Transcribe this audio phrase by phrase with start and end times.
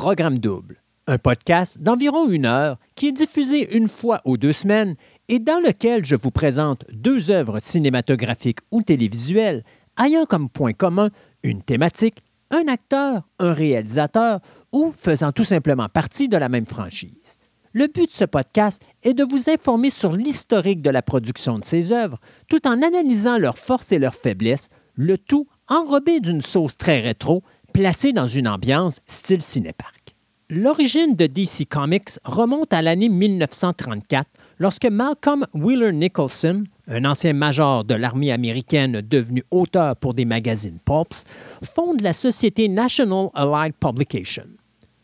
[0.00, 4.94] Programme Double, un podcast d'environ une heure qui est diffusé une fois ou deux semaines
[5.26, 9.64] et dans lequel je vous présente deux œuvres cinématographiques ou télévisuelles
[10.00, 11.10] ayant comme point commun
[11.42, 14.38] une thématique, un acteur, un réalisateur
[14.70, 17.36] ou faisant tout simplement partie de la même franchise.
[17.72, 21.64] Le but de ce podcast est de vous informer sur l'historique de la production de
[21.64, 26.76] ces œuvres, tout en analysant leurs forces et leurs faiblesses, le tout enrobé d'une sauce
[26.76, 27.42] très rétro,
[27.78, 30.16] placée dans une ambiance style cinépark.
[30.50, 37.84] L'origine de DC Comics remonte à l'année 1934, lorsque Malcolm Wheeler Nicholson, un ancien major
[37.84, 41.22] de l'armée américaine devenu auteur pour des magazines Pulps,
[41.62, 44.48] fonde la société National Allied Publication.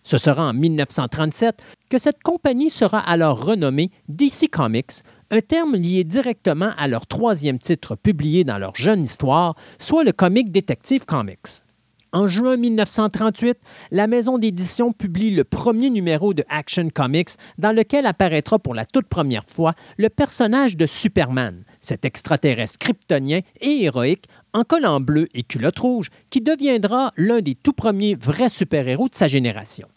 [0.03, 6.03] Ce sera en 1937 que cette compagnie sera alors renommée DC Comics, un terme lié
[6.03, 11.64] directement à leur troisième titre publié dans leur jeune histoire, soit le comic Detective Comics.
[12.15, 13.59] En juin 1938,
[13.91, 18.87] la maison d'édition publie le premier numéro de Action Comics dans lequel apparaîtra pour la
[18.87, 25.27] toute première fois le personnage de Superman, cet extraterrestre kryptonien et héroïque en collant bleu
[25.35, 29.89] et culotte rouge qui deviendra l'un des tout premiers vrais super-héros de sa génération.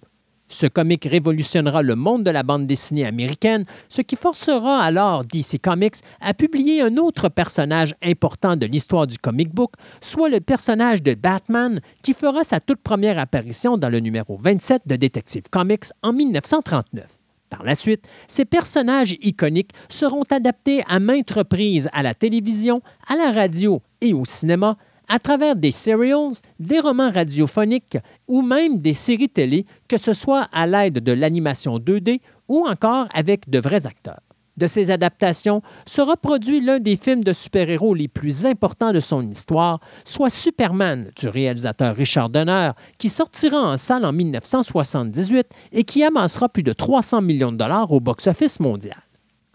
[0.49, 5.59] Ce comic révolutionnera le monde de la bande dessinée américaine, ce qui forcera alors DC
[5.61, 11.03] Comics à publier un autre personnage important de l'histoire du comic book, soit le personnage
[11.03, 15.85] de Batman, qui fera sa toute première apparition dans le numéro 27 de Detective Comics
[16.01, 17.05] en 1939.
[17.49, 23.15] Par la suite, ces personnages iconiques seront adaptés à maintes reprises à la télévision, à
[23.15, 27.97] la radio et au cinéma, à travers des serials, des romans radiophoniques
[28.27, 33.07] ou même des séries télé, que ce soit à l'aide de l'animation 2D ou encore
[33.13, 34.21] avec de vrais acteurs.
[34.57, 39.27] De ces adaptations sera produit l'un des films de super-héros les plus importants de son
[39.27, 46.03] histoire, soit Superman du réalisateur Richard Donner, qui sortira en salle en 1978 et qui
[46.03, 48.97] amassera plus de 300 millions de dollars au box-office mondial.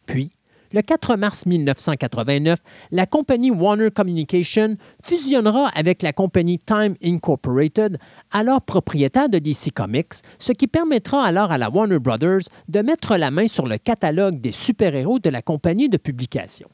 [0.06, 0.30] Puis,
[0.72, 2.59] le 4 mars 1989,
[2.91, 7.99] la compagnie Warner Communication fusionnera avec la compagnie Time Incorporated,
[8.31, 13.16] alors propriétaire de DC Comics, ce qui permettra alors à la Warner Brothers de mettre
[13.16, 16.69] la main sur le catalogue des super-héros de la compagnie de publication.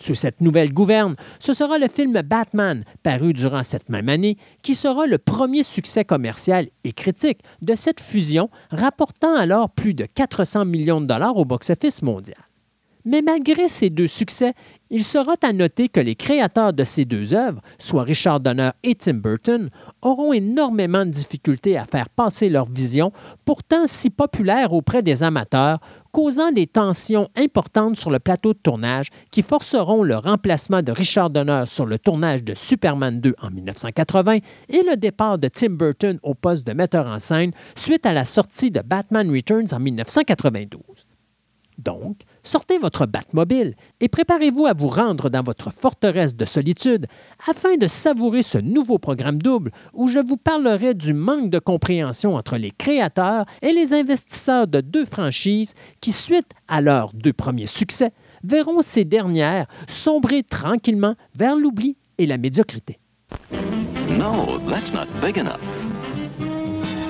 [0.00, 4.76] Sous cette nouvelle gouverne, ce sera le film Batman, paru durant cette même année, qui
[4.76, 10.64] sera le premier succès commercial et critique de cette fusion, rapportant alors plus de 400
[10.66, 12.47] millions de dollars au box-office mondial.
[13.10, 14.52] Mais malgré ces deux succès,
[14.90, 18.96] il sera à noter que les créateurs de ces deux œuvres, soit Richard Donner et
[18.96, 19.70] Tim Burton,
[20.02, 23.10] auront énormément de difficultés à faire passer leur vision,
[23.46, 25.80] pourtant si populaire auprès des amateurs,
[26.12, 31.30] causant des tensions importantes sur le plateau de tournage qui forceront le remplacement de Richard
[31.30, 34.34] Donner sur le tournage de Superman 2 en 1980
[34.68, 38.26] et le départ de Tim Burton au poste de metteur en scène suite à la
[38.26, 41.06] sortie de Batman Returns en 1992.
[41.78, 47.06] Donc, sortez votre Batmobile et préparez-vous à vous rendre dans votre forteresse de solitude
[47.46, 52.36] afin de savourer ce nouveau programme double où je vous parlerai du manque de compréhension
[52.36, 57.66] entre les créateurs et les investisseurs de deux franchises qui, suite à leurs deux premiers
[57.66, 62.98] succès, verront ces dernières sombrer tranquillement vers l'oubli et la médiocrité.
[64.08, 65.60] No, that's not big enough.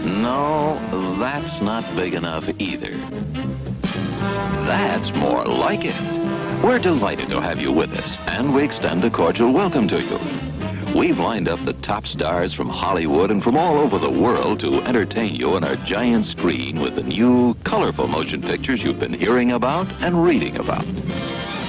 [0.04, 0.76] No,
[1.20, 2.96] that's not big enough either.
[4.66, 6.00] That's more like it.
[6.62, 10.18] We're delighted to have you with us, and we extend a cordial welcome to you.
[10.98, 14.82] We've lined up the top stars from Hollywood and from all over the world to
[14.82, 19.52] entertain you on our giant screen with the new, colorful motion pictures you've been hearing
[19.52, 20.84] about and reading about.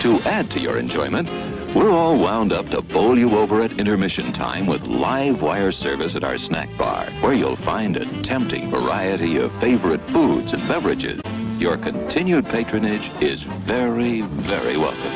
[0.01, 1.29] To add to your enjoyment,
[1.75, 6.15] we're all wound up to bowl you over at intermission time with live wire service
[6.15, 11.21] at our snack bar, where you'll find a tempting variety of favorite foods and beverages.
[11.59, 15.11] Your continued patronage is very, very welcome.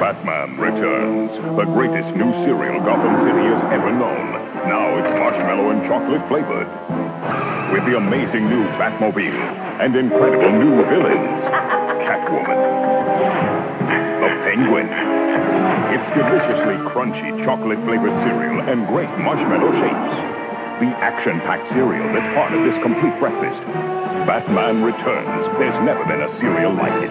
[0.00, 4.32] Batman Returns, the greatest new cereal Gotham City has ever known.
[4.64, 6.66] Now it's marshmallow and chocolate flavored.
[7.70, 9.34] with the amazing new Batmobile
[9.80, 11.44] and incredible new villains.
[12.06, 12.60] Catwoman.
[14.22, 14.88] The Penguin.
[15.92, 20.33] Its deliciously crunchy chocolate-flavored cereal and great marshmallow shapes.
[20.80, 23.62] The action-packed cereal that's part of this complete breakfast.
[24.26, 25.46] Batman Returns.
[25.56, 27.10] There's never been a cereal like it.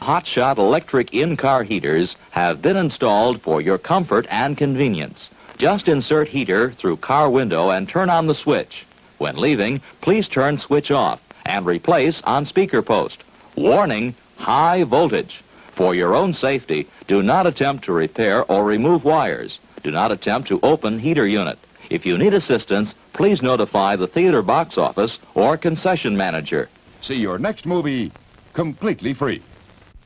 [0.00, 5.28] Hotshot electric in-car heaters have been installed for your comfort and convenience.
[5.58, 8.86] Just insert heater through car window and turn on the switch.
[9.18, 13.22] When leaving, please turn switch off and replace on speaker post.
[13.54, 15.44] Warning, high voltage.
[15.76, 19.58] For your own safety, do not attempt to repair or remove wires.
[19.82, 21.58] Do not attempt to open heater unit.
[21.90, 26.68] If you need assistance, please notify the theater box office or concession manager.
[27.02, 28.12] See your next movie
[28.52, 29.42] completely free.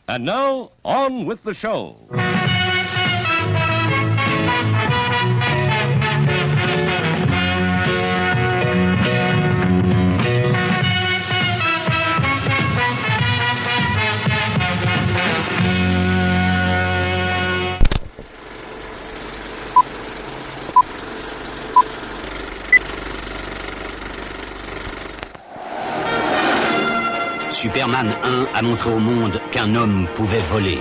[0.08, 1.96] And now, on with the show.
[27.62, 30.80] Superman 1 a montré au monde qu'un homme pouvait voler.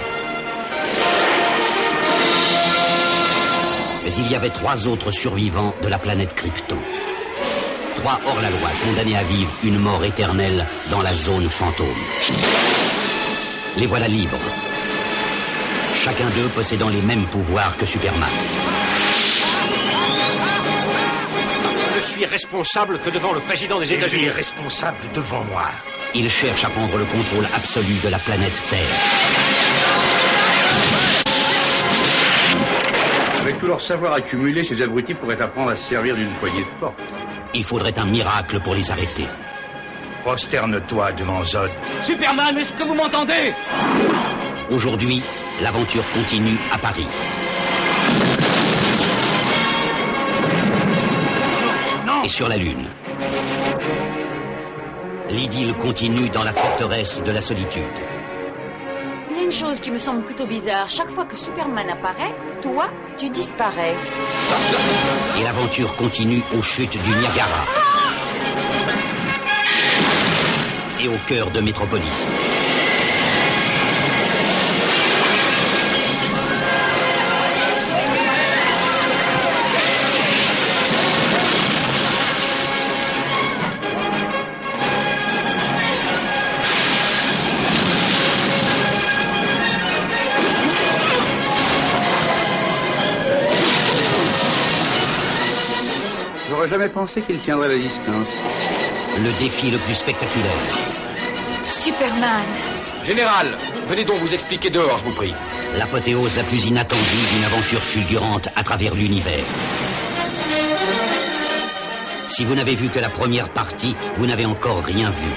[4.03, 6.79] Mais il y avait trois autres survivants de la planète Krypton.
[7.93, 11.85] Trois hors-la-loi condamnés à vivre une mort éternelle dans la zone fantôme.
[13.77, 14.39] Les voilà libres.
[15.93, 18.31] Chacun d'eux possédant les mêmes pouvoirs que Superman.
[21.93, 24.29] Je suis responsable que devant le président des États-Unis.
[24.29, 25.69] responsable devant moi.
[26.13, 28.79] Ils cherchent à prendre le contrôle absolu de la planète Terre.
[33.39, 36.79] Avec tout leur savoir accumulé, ces abrutis pourraient apprendre à se servir d'une poignée de
[36.79, 36.99] porte.
[37.53, 39.25] Il faudrait un miracle pour les arrêter.
[40.23, 41.71] Prosterne-toi devant Zod.
[42.03, 43.53] Superman, est-ce que vous m'entendez?
[44.69, 45.21] Aujourd'hui,
[45.61, 47.07] l'aventure continue à Paris.
[52.23, 52.87] Et sur la Lune.
[55.31, 57.83] L'idylle continue dans la forteresse de la solitude.
[59.29, 60.89] Il y a une chose qui me semble plutôt bizarre.
[60.89, 63.95] Chaque fois que Superman apparaît, toi, tu disparais.
[65.39, 67.65] Et l'aventure continue aux chutes du Niagara.
[71.01, 72.33] Et au cœur de Métropolis.
[96.71, 98.29] Jamais pensé qu'il tiendrait la distance.
[99.17, 100.47] Le défi le plus spectaculaire.
[101.67, 102.45] Superman
[103.03, 103.57] Général,
[103.87, 105.33] venez donc vous expliquer dehors, je vous prie.
[105.77, 109.43] L'apothéose la plus inattendue d'une aventure fulgurante à travers l'univers.
[112.27, 115.29] Si vous n'avez vu que la première partie, vous n'avez encore rien vu.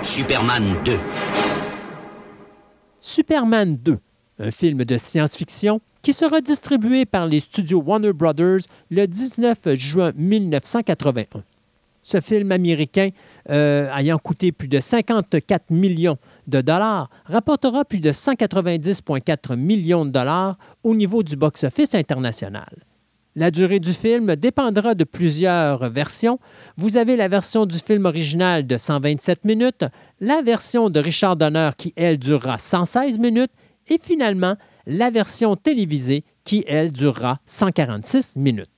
[0.00, 0.98] Superman 2.
[2.98, 3.98] Superman 2,
[4.38, 10.10] un film de science-fiction qui sera distribué par les studios Warner Brothers le 19 juin
[10.16, 11.42] 1981.
[12.04, 13.10] Ce film américain,
[13.48, 16.18] euh, ayant coûté plus de 54 millions
[16.48, 22.84] de dollars, rapportera plus de 190,4 millions de dollars au niveau du box-office international.
[23.36, 26.38] La durée du film dépendra de plusieurs versions.
[26.76, 29.84] Vous avez la version du film original de 127 minutes,
[30.20, 33.52] la version de Richard Donner qui, elle, durera 116 minutes,
[33.88, 34.56] et finalement
[34.86, 38.68] la version télévisée qui, elle, durera 146 minutes.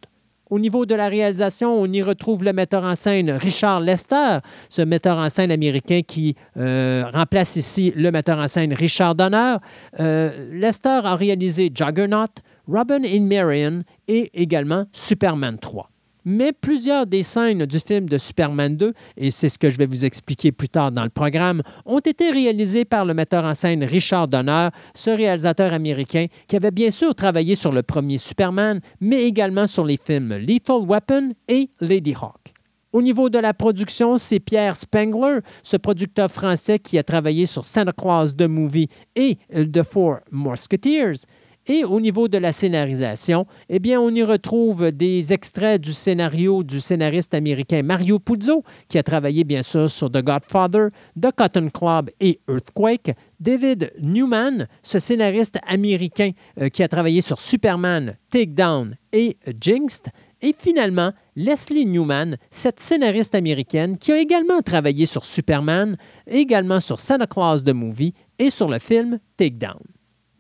[0.50, 4.82] Au niveau de la réalisation, on y retrouve le metteur en scène Richard Lester, ce
[4.82, 9.56] metteur en scène américain qui euh, remplace ici le metteur en scène Richard Donner.
[10.00, 12.26] Euh, Lester a réalisé Juggernaut,
[12.68, 15.90] Robin in Marion et également Superman 3.
[16.24, 19.86] Mais plusieurs des scènes du film de Superman 2, et c'est ce que je vais
[19.86, 23.84] vous expliquer plus tard dans le programme, ont été réalisées par le metteur en scène
[23.84, 29.24] Richard Donner, ce réalisateur américain qui avait bien sûr travaillé sur le premier Superman, mais
[29.24, 32.54] également sur les films Lethal Weapon et Lady Hawk.
[32.94, 37.64] Au niveau de la production, c'est Pierre Spengler, ce producteur français qui a travaillé sur
[37.64, 41.26] Santa Claus The Movie et The Four Musketeers.
[41.66, 46.62] Et au niveau de la scénarisation, eh bien, on y retrouve des extraits du scénario
[46.62, 50.88] du scénariste américain Mario Puzo, qui a travaillé bien sûr sur The Godfather,
[51.20, 53.14] The Cotton Club et Earthquake.
[53.40, 56.30] David Newman, ce scénariste américain
[56.60, 60.08] euh, qui a travaillé sur Superman, Takedown et Jinxed.
[60.42, 67.00] Et finalement, Leslie Newman, cette scénariste américaine qui a également travaillé sur Superman, également sur
[67.00, 69.93] Santa Claus the Movie et sur le film Takedown.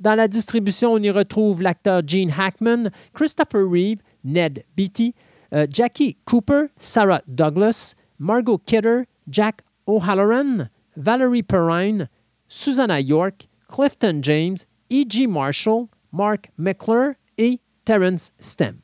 [0.04, 5.14] Dans la distribution, on y retrouve l'acteur Gene Hackman, Christopher Reeve, Ned Beatty,
[5.54, 10.68] euh, Jackie Cooper, Sarah Douglas, Margot Kidder, Jack O'Halloran,
[10.98, 12.10] Valerie Perrine,
[12.48, 15.26] Susanna York, Clifton James, E.G.
[15.26, 18.83] Marshall, Mark Meckler et Terence Stamp.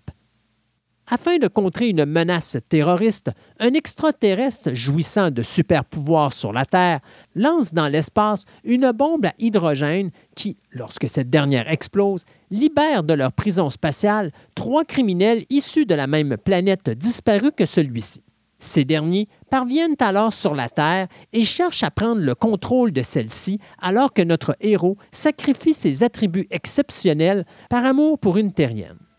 [1.12, 7.00] Afin de contrer une menace terroriste, un extraterrestre jouissant de super pouvoirs sur la Terre
[7.34, 13.32] lance dans l'espace une bombe à hydrogène qui, lorsque cette dernière explose, libère de leur
[13.32, 18.22] prison spatiale trois criminels issus de la même planète disparue que celui-ci.
[18.60, 23.58] Ces derniers parviennent alors sur la Terre et cherchent à prendre le contrôle de celle-ci
[23.78, 29.09] alors que notre héros sacrifie ses attributs exceptionnels par amour pour une terrienne.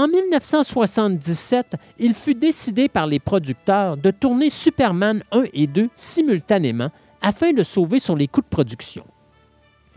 [0.00, 6.88] En 1977, il fut décidé par les producteurs de tourner Superman 1 et 2 simultanément
[7.20, 9.04] afin de sauver sur les coûts de production.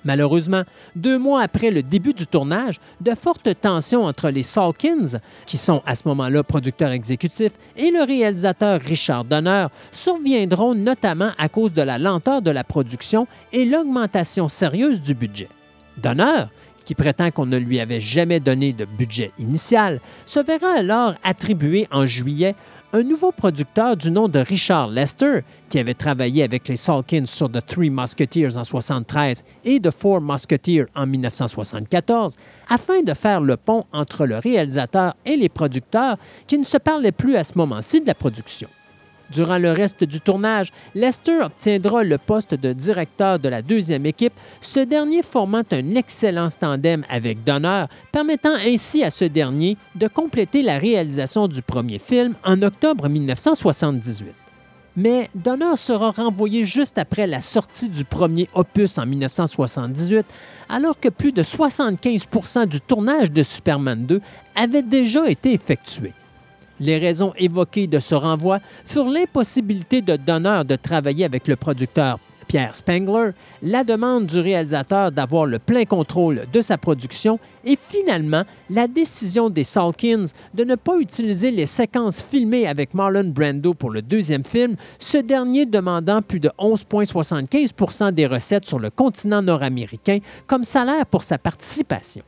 [0.03, 0.63] Malheureusement,
[0.98, 5.81] deux mois après le début du tournage, de fortes tensions entre les Salkins, qui sont
[5.86, 11.81] à ce moment-là producteurs exécutifs, et le réalisateur Richard Donner surviendront notamment à cause de
[11.81, 15.48] la lenteur de la production et l'augmentation sérieuse du budget.
[15.95, 16.48] Donner,
[16.85, 21.87] qui prétend qu'on ne lui avait jamais donné de budget initial, se verra alors attribuer
[21.91, 22.55] en juillet
[22.95, 27.51] un nouveau producteur du nom de Richard Lester, qui avait travaillé avec les Salkins sur
[27.51, 32.35] The Three Musketeers en 1973 et The Four Musketeers en 1974,
[32.69, 37.11] afin de faire le pont entre le réalisateur et les producteurs qui ne se parlaient
[37.11, 38.69] plus à ce moment-ci de la production.
[39.33, 44.33] Durant le reste du tournage, Lester obtiendra le poste de directeur de la deuxième équipe,
[44.61, 50.61] ce dernier formant un excellent tandem avec Donner, permettant ainsi à ce dernier de compléter
[50.61, 54.33] la réalisation du premier film en octobre 1978.
[54.95, 60.25] Mais Donner sera renvoyé juste après la sortie du premier opus en 1978,
[60.69, 64.21] alors que plus de 75% du tournage de Superman 2
[64.55, 66.13] avait déjà été effectué.
[66.83, 72.19] Les raisons évoquées de ce renvoi furent l'impossibilité de Donner de travailler avec le producteur
[72.45, 78.43] Pierre Spengler, la demande du réalisateur d'avoir le plein contrôle de sa production et finalement
[78.69, 83.89] la décision des Salkins de ne pas utiliser les séquences filmées avec Marlon Brando pour
[83.89, 90.19] le deuxième film, ce dernier demandant plus de 11,75% des recettes sur le continent nord-américain
[90.47, 92.23] comme salaire pour sa participation.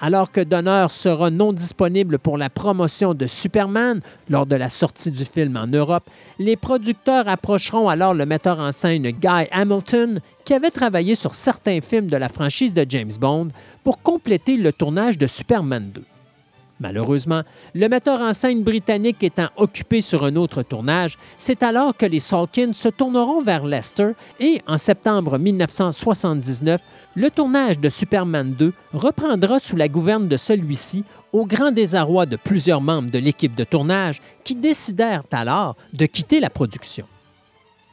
[0.00, 4.00] Alors que Donner sera non disponible pour la promotion de Superman
[4.30, 8.70] lors de la sortie du film en Europe, les producteurs approcheront alors le metteur en
[8.70, 13.48] scène Guy Hamilton, qui avait travaillé sur certains films de la franchise de James Bond,
[13.82, 16.02] pour compléter le tournage de Superman 2.
[16.80, 17.42] Malheureusement,
[17.74, 22.20] le metteur en scène britannique étant occupé sur un autre tournage, c'est alors que les
[22.20, 26.80] Salkins se tourneront vers Leicester et, en septembre 1979,
[27.16, 32.36] le tournage de Superman 2 reprendra sous la gouverne de celui-ci, au grand désarroi de
[32.36, 37.06] plusieurs membres de l'équipe de tournage qui décidèrent alors de quitter la production.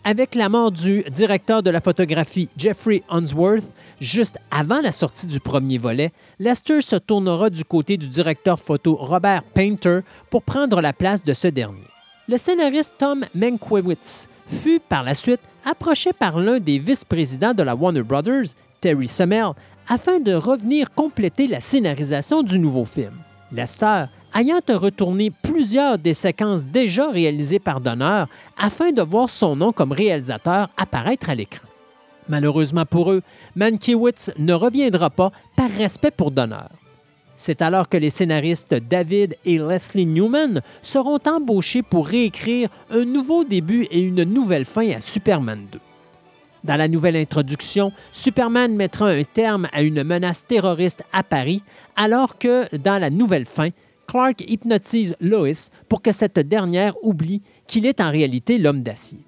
[0.08, 3.66] Avec la mort du directeur de la photographie Jeffrey Unsworth,
[4.00, 8.98] juste avant la sortie du premier volet, Lester se tournera du côté du directeur photo
[9.02, 11.88] Robert Painter pour prendre la place de ce dernier.
[12.28, 17.74] Le scénariste Tom Mankiewicz fut par la suite approché par l'un des vice-présidents de la
[17.74, 19.54] Warner Brothers, Terry Semel,
[19.88, 23.14] afin de revenir compléter la scénarisation du nouveau film.
[23.52, 24.06] Lester
[24.36, 28.26] ayant retourné plusieurs des séquences déjà réalisées par Donner
[28.58, 31.68] afin de voir son nom comme réalisateur apparaître à l'écran.
[32.28, 33.22] Malheureusement pour eux,
[33.56, 36.68] Mankiewicz ne reviendra pas par respect pour Donner.
[37.36, 43.44] C'est alors que les scénaristes David et Leslie Newman seront embauchés pour réécrire un nouveau
[43.44, 45.80] début et une nouvelle fin à Superman 2.
[46.64, 51.62] Dans la nouvelle introduction, Superman mettra un terme à une menace terroriste à Paris,
[51.96, 53.70] alors que dans la nouvelle fin,
[54.08, 59.20] Clark hypnotise Lois pour que cette dernière oublie qu'il est en réalité l'homme d'acier.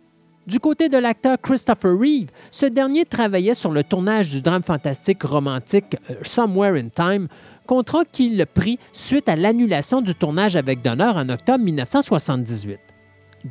[0.47, 5.23] Du côté de l'acteur Christopher Reeve, ce dernier travaillait sur le tournage du drame fantastique
[5.23, 7.27] romantique euh, Somewhere in Time,
[7.65, 12.79] contrat qu'il prit suite à l'annulation du tournage avec Donner en octobre 1978.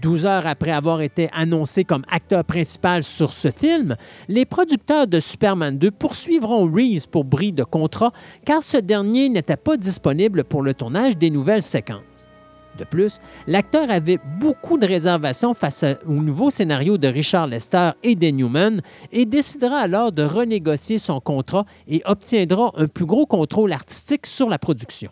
[0.01, 3.97] Douze heures après avoir été annoncé comme acteur principal sur ce film,
[4.29, 8.13] les producteurs de Superman 2 poursuivront Reeves pour bris de contrat
[8.45, 12.29] car ce dernier n'était pas disponible pour le tournage des nouvelles séquences.
[12.79, 18.15] De plus, l'acteur avait beaucoup de réservations face au nouveau scénario de Richard Lester et
[18.15, 23.73] de Newman et décidera alors de renégocier son contrat et obtiendra un plus gros contrôle
[23.73, 25.11] artistique sur la production.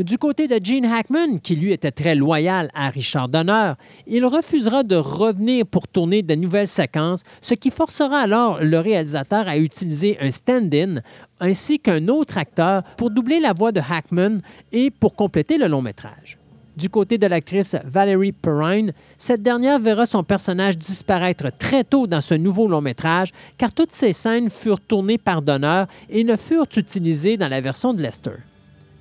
[0.00, 3.74] Du côté de Gene Hackman, qui lui était très loyal à Richard Donner,
[4.06, 9.46] il refusera de revenir pour tourner de nouvelles séquences, ce qui forcera alors le réalisateur
[9.46, 11.02] à utiliser un stand-in
[11.38, 14.38] ainsi qu'un autre acteur pour doubler la voix de Hackman
[14.72, 16.38] et pour compléter le long métrage.
[16.78, 22.22] Du côté de l'actrice Valerie Perrine, cette dernière verra son personnage disparaître très tôt dans
[22.22, 26.68] ce nouveau long métrage, car toutes ces scènes furent tournées par Donner et ne furent
[26.74, 28.30] utilisées dans la version de Lester.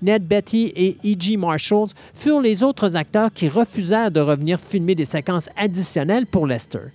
[0.01, 1.37] Ned Betty et E.G.
[1.37, 6.91] Marshalls furent les autres acteurs qui refusèrent de revenir filmer des séquences additionnelles pour Lester.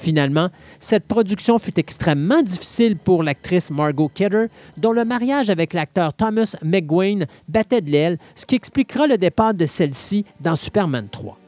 [0.00, 4.46] Finalement, cette production fut extrêmement difficile pour l'actrice Margot Kidder,
[4.78, 9.52] dont le mariage avec l'acteur Thomas McGuane battait de l'aile, ce qui expliquera le départ
[9.52, 11.39] de celle-ci dans Superman 3.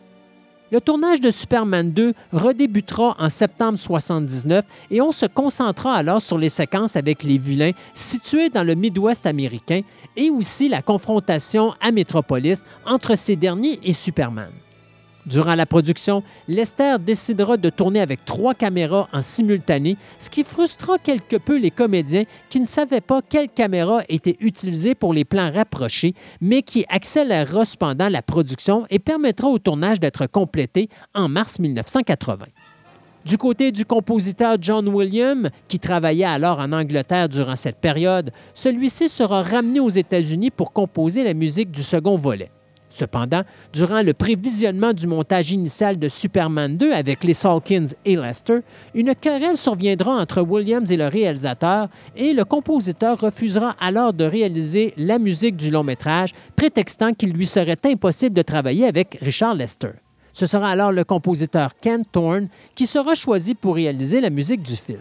[0.73, 6.39] Le tournage de Superman 2 redébutera en septembre 1979 et on se concentrera alors sur
[6.39, 9.83] les séquences avec les vilains situés dans le Midwest américain
[10.17, 14.51] et aussi la confrontation à Metropolis entre ces derniers et Superman.
[15.25, 20.99] Durant la production, Lester décidera de tourner avec trois caméras en simultané, ce qui frustrera
[20.99, 25.53] quelque peu les comédiens qui ne savaient pas quelle caméra était utilisée pour les plans
[25.53, 31.61] rapprochés, mais qui accélérera cependant la production et permettra au tournage d'être complété en mars
[31.61, 32.47] 1980.
[33.25, 39.09] Du côté du compositeur John Williams, qui travaillait alors en Angleterre durant cette période, celui-ci
[39.09, 42.51] sera ramené aux États-Unis pour composer la musique du second volet.
[42.93, 48.59] Cependant, durant le prévisionnement du montage initial de Superman 2 avec les Salkins et Lester,
[48.95, 54.93] une querelle surviendra entre Williams et le réalisateur et le compositeur refusera alors de réaliser
[54.99, 59.93] la musique du long métrage, prétextant qu'il lui serait impossible de travailler avec Richard Lester.
[60.35, 64.77] Ce sera alors le compositeur Ken Thorne qui sera choisi pour réaliser la musique du
[64.77, 65.01] film.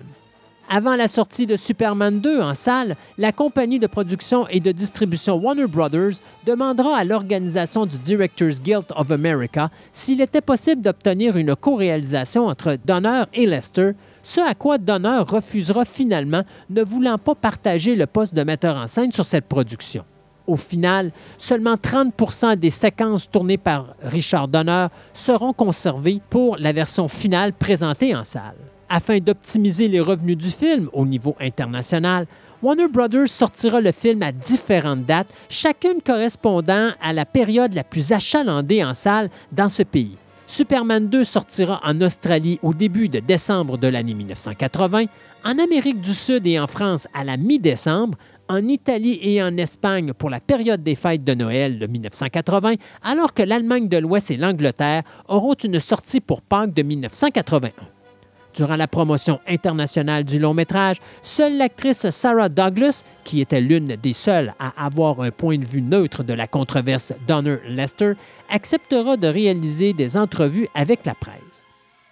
[0.73, 5.35] Avant la sortie de Superman 2 en salle, la compagnie de production et de distribution
[5.35, 11.57] Warner Brothers demandera à l'organisation du Directors Guild of America s'il était possible d'obtenir une
[11.57, 13.91] co-réalisation entre Donner et Lester,
[14.23, 18.87] ce à quoi Donner refusera finalement, ne voulant pas partager le poste de metteur en
[18.87, 20.05] scène sur cette production.
[20.47, 22.13] Au final, seulement 30
[22.57, 28.70] des séquences tournées par Richard Donner seront conservées pour la version finale présentée en salle.
[28.93, 32.27] Afin d'optimiser les revenus du film au niveau international,
[32.61, 38.11] Warner Brothers sortira le film à différentes dates, chacune correspondant à la période la plus
[38.11, 40.17] achalandée en salle dans ce pays.
[40.45, 45.05] Superman 2 sortira en Australie au début de décembre de l'année 1980,
[45.45, 48.17] en Amérique du Sud et en France à la mi-décembre,
[48.49, 52.73] en Italie et en Espagne pour la période des fêtes de Noël de 1980,
[53.03, 57.71] alors que l'Allemagne de l'Ouest et l'Angleterre auront une sortie pour Pâques de 1981.
[58.53, 64.13] Durant la promotion internationale du long métrage, seule l'actrice Sarah Douglas, qui était l'une des
[64.13, 68.13] seules à avoir un point de vue neutre de la controverse Donner Lester,
[68.49, 71.60] acceptera de réaliser des entrevues avec la presse.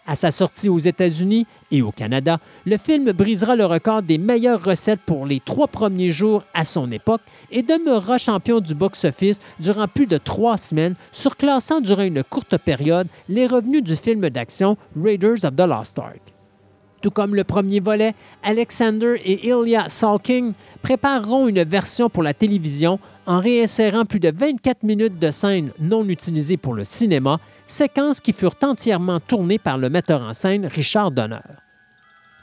[0.10, 4.64] À sa sortie aux États-Unis et au Canada, le film brisera le record des meilleures
[4.64, 9.88] recettes pour les trois premiers jours à son époque et demeurera champion du box-office durant
[9.88, 15.46] plus de trois semaines, surclassant durant une courte période les revenus du film d'action Raiders
[15.46, 16.22] of the Lost Ark.
[17.04, 23.00] Tout comme le premier volet, Alexander et Ilya Salking prépareront une version pour la télévision
[23.28, 28.34] en réinsérant plus de 24 minutes de scènes non utilisées pour le cinéma, séquences qui
[28.34, 31.38] furent entièrement tournées par le metteur en scène Richard Donner.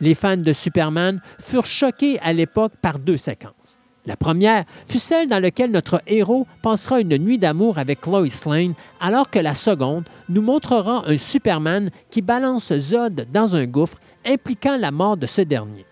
[0.00, 3.78] Les fans de Superman furent choqués à l'époque par deux séquences.
[4.04, 8.74] La première fut celle dans laquelle notre héros passera une nuit d'amour avec Lois Lane,
[9.00, 14.76] alors que la seconde nous montrera un Superman qui balance Zod dans un gouffre impliquant
[14.76, 15.86] la mort de ce dernier.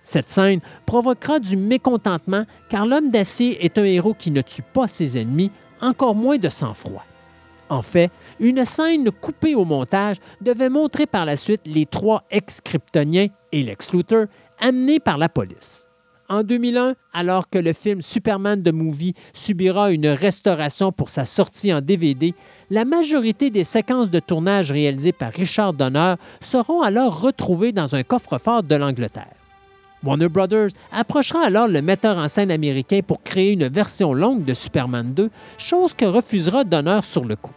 [0.00, 4.88] Cette scène provoquera du mécontentement car l'homme d'acier est un héros qui ne tue pas
[4.88, 5.50] ses ennemis,
[5.82, 7.04] encore moins de sang-froid.
[7.70, 13.28] En fait, une scène coupée au montage devait montrer par la suite les trois ex-kryptoniens
[13.52, 14.26] et Lex Luthor
[14.58, 15.86] amenés par la police.
[16.28, 21.72] En 2001, alors que le film Superman the Movie subira une restauration pour sa sortie
[21.72, 22.34] en DVD,
[22.70, 28.02] la majorité des séquences de tournage réalisées par Richard Donner seront alors retrouvées dans un
[28.02, 29.34] coffre-fort de l'Angleterre.
[30.02, 34.54] Warner Brothers approchera alors le metteur en scène américain pour créer une version longue de
[34.54, 37.52] Superman 2, chose que refusera Donner sur le coup.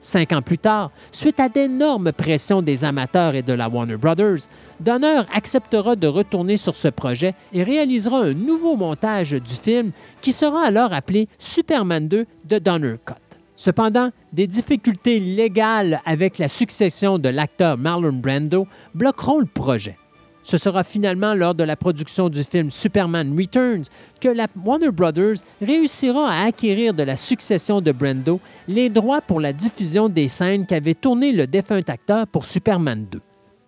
[0.00, 4.48] Cinq ans plus tard, suite à d'énormes pressions des amateurs et de la Warner Brothers,
[4.80, 10.32] Donner acceptera de retourner sur ce projet et réalisera un nouveau montage du film qui
[10.32, 13.14] sera alors appelé Superman 2 de Donner Cut.
[13.56, 19.98] Cependant, des difficultés légales avec la succession de l'acteur Marlon Brando bloqueront le projet.
[20.42, 23.84] Ce sera finalement lors de la production du film Superman Returns
[24.20, 29.40] que la Warner Brothers réussira à acquérir de la succession de Brando les droits pour
[29.40, 33.20] la diffusion des scènes qu'avait tourné le défunt acteur pour Superman 2.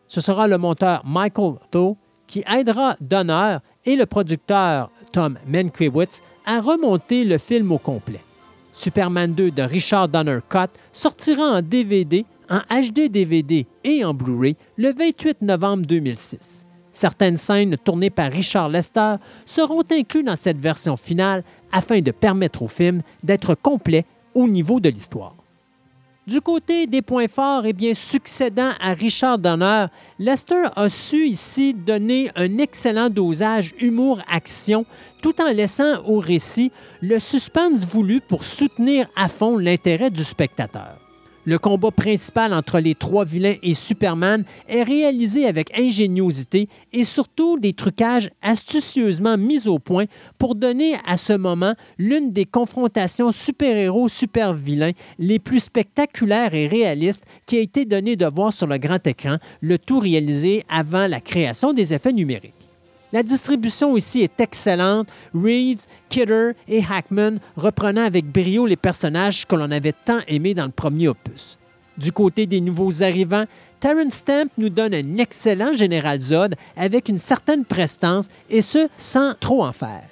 [0.09, 6.61] Ce sera le monteur Michael Tho qui aidera Donner et le producteur Tom Mankiewicz à
[6.61, 8.21] remonter le film au complet.
[8.73, 14.57] Superman 2 de Richard Donner Cut sortira en DVD, en HD DVD et en Blu-ray
[14.77, 16.67] le 28 novembre 2006.
[16.93, 22.63] Certaines scènes tournées par Richard Lester seront incluses dans cette version finale afin de permettre
[22.63, 25.35] au film d'être complet au niveau de l'histoire.
[26.25, 29.87] Du côté des points forts, eh bien, succédant à Richard Donner,
[30.21, 34.87] Lester a su ici donner un excellent dosage humour-action
[35.21, 41.02] tout en laissant au récit le suspense voulu pour soutenir à fond l'intérêt du spectateur.
[41.45, 47.59] Le combat principal entre les trois vilains et Superman est réalisé avec ingéniosité et surtout
[47.59, 50.05] des trucages astucieusement mis au point
[50.39, 57.57] pour donner à ce moment l'une des confrontations super-héros-super-vilains les plus spectaculaires et réalistes qui
[57.57, 61.73] a été donné de voir sur le grand écran, le tout réalisé avant la création
[61.73, 62.62] des effets numériques.
[63.13, 65.09] La distribution ici est excellente.
[65.35, 70.65] Reeves, Kidder et Hackman reprenant avec brio les personnages que l'on avait tant aimés dans
[70.65, 71.59] le premier opus.
[71.99, 73.45] Du côté des nouveaux arrivants,
[73.81, 79.35] Terrence Stamp nous donne un excellent Général Zod avec une certaine prestance et ce sans
[79.39, 80.12] trop en faire.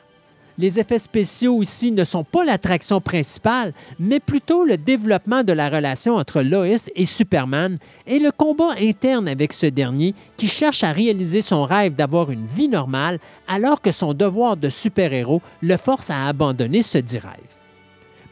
[0.61, 5.71] Les effets spéciaux ici ne sont pas l'attraction principale, mais plutôt le développement de la
[5.71, 10.93] relation entre Lois et Superman et le combat interne avec ce dernier qui cherche à
[10.93, 16.11] réaliser son rêve d'avoir une vie normale alors que son devoir de super-héros le force
[16.11, 17.60] à abandonner ce dit rêve.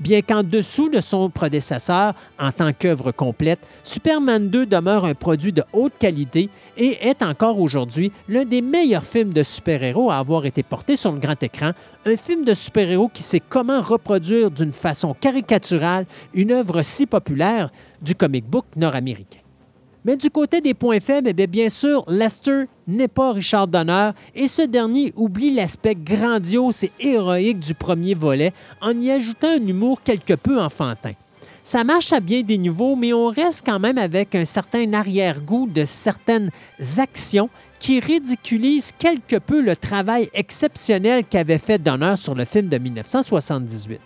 [0.01, 5.53] Bien qu'en dessous de son prédécesseur en tant qu'œuvre complète, Superman 2 demeure un produit
[5.53, 10.47] de haute qualité et est encore aujourd'hui l'un des meilleurs films de super-héros à avoir
[10.47, 11.73] été porté sur le grand écran,
[12.05, 17.71] un film de super-héros qui sait comment reproduire d'une façon caricaturale une œuvre si populaire
[18.01, 19.38] du comic book nord-américain.
[20.09, 24.49] Mais du côté des points faibles, eh bien, sûr, Lester n'est pas Richard Donner et
[24.49, 30.01] ce dernier oublie l'aspect grandiose et héroïque du premier volet en y ajoutant un humour
[30.03, 31.13] quelque peu enfantin.
[31.63, 35.69] Ça marche à bien des niveaux, mais on reste quand même avec un certain arrière-goût
[35.69, 36.51] de certaines
[36.97, 42.79] actions qui ridiculisent quelque peu le travail exceptionnel qu'avait fait Donner sur le film de
[42.79, 44.01] 1978.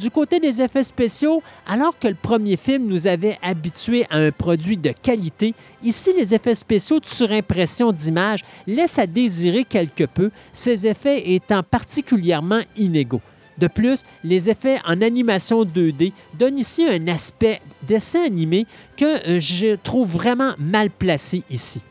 [0.00, 4.32] Du côté des effets spéciaux, alors que le premier film nous avait habitués à un
[4.32, 10.30] produit de qualité, ici les effets spéciaux de surimpression d'image laissent à désirer quelque peu,
[10.54, 13.20] ces effets étant particulièrement inégaux.
[13.58, 18.64] De plus, les effets en animation 2D donnent ici un aspect dessin animé
[18.96, 21.82] que je trouve vraiment mal placé ici.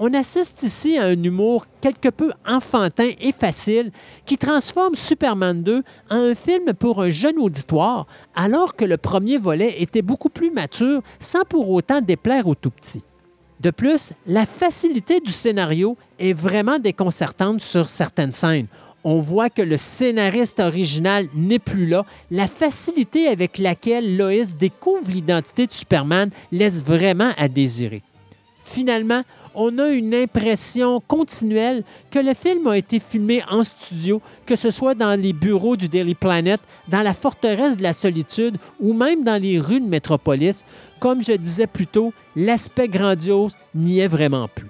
[0.00, 3.92] On assiste ici à un humour quelque peu enfantin et facile
[4.26, 9.38] qui transforme Superman 2 en un film pour un jeune auditoire, alors que le premier
[9.38, 13.04] volet était beaucoup plus mature sans pour autant déplaire aux tout petits.
[13.60, 18.66] De plus, la facilité du scénario est vraiment déconcertante sur certaines scènes.
[19.04, 22.04] On voit que le scénariste original n'est plus là.
[22.32, 28.02] La facilité avec laquelle Lois découvre l'identité de Superman laisse vraiment à désirer.
[28.60, 29.22] Finalement,
[29.54, 34.70] on a une impression continuelle que le film a été filmé en studio, que ce
[34.70, 39.24] soit dans les bureaux du Daily Planet, dans la forteresse de la solitude ou même
[39.24, 40.62] dans les rues de Métropolis.
[41.00, 44.68] Comme je disais plus tôt, l'aspect grandiose n'y est vraiment plus.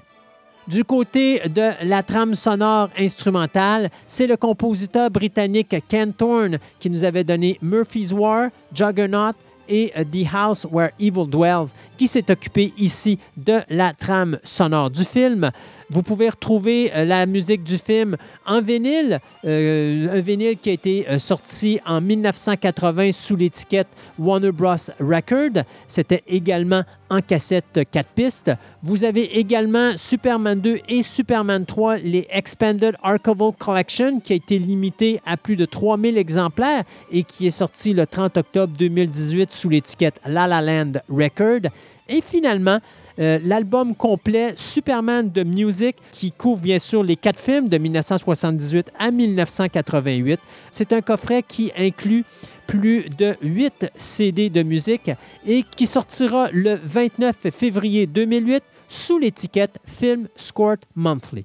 [0.67, 7.05] Du côté de la trame sonore instrumentale, c'est le compositeur britannique Ken Thorne qui nous
[7.05, 9.35] avait donné Murphy's War, Juggernaut,
[9.69, 15.05] et The House Where Evil Dwells, qui s'est occupé ici de la trame sonore du
[15.05, 15.51] film.
[15.91, 18.17] Vous pouvez retrouver euh, la musique du film
[18.47, 24.53] en vinyle, euh, un vinyle qui a été euh, sorti en 1980 sous l'étiquette Warner
[24.53, 24.75] Bros.
[24.99, 25.65] Record.
[25.87, 28.51] C'était également en cassette 4 pistes.
[28.83, 34.59] Vous avez également Superman 2 et Superman 3, les Expanded Archival Collection, qui a été
[34.59, 39.69] limité à plus de 3000 exemplaires et qui est sorti le 30 octobre 2018 sous
[39.69, 41.71] l'étiquette La La Land Record.
[42.09, 42.81] Et finalement,
[43.19, 48.93] euh, l'album complet Superman de Music, qui couvre bien sûr les quatre films de 1978
[48.99, 50.41] à 1988.
[50.71, 52.25] C'est un coffret qui inclut
[52.67, 55.11] plus de 8 CD de musique
[55.47, 61.45] et qui sortira le 29 février 2008 sous l'étiquette Film Scored Monthly.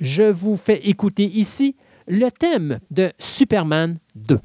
[0.00, 1.74] Je vous fais écouter ici
[2.06, 4.38] le thème de Superman 2.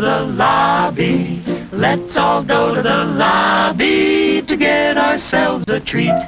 [0.00, 1.42] To the lobby.
[1.72, 6.18] Let's all go to the lobby to get ourselves a treat.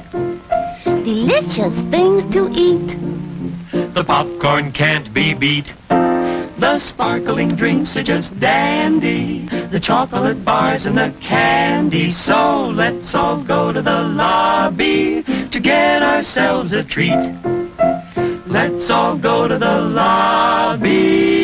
[0.83, 2.95] Delicious things to eat.
[3.93, 5.73] The popcorn can't be beat.
[5.89, 9.47] The sparkling drinks are just dandy.
[9.47, 12.11] The chocolate bars and the candy.
[12.11, 17.23] So let's all go to the lobby to get ourselves a treat.
[18.45, 21.42] Let's all go to the lobby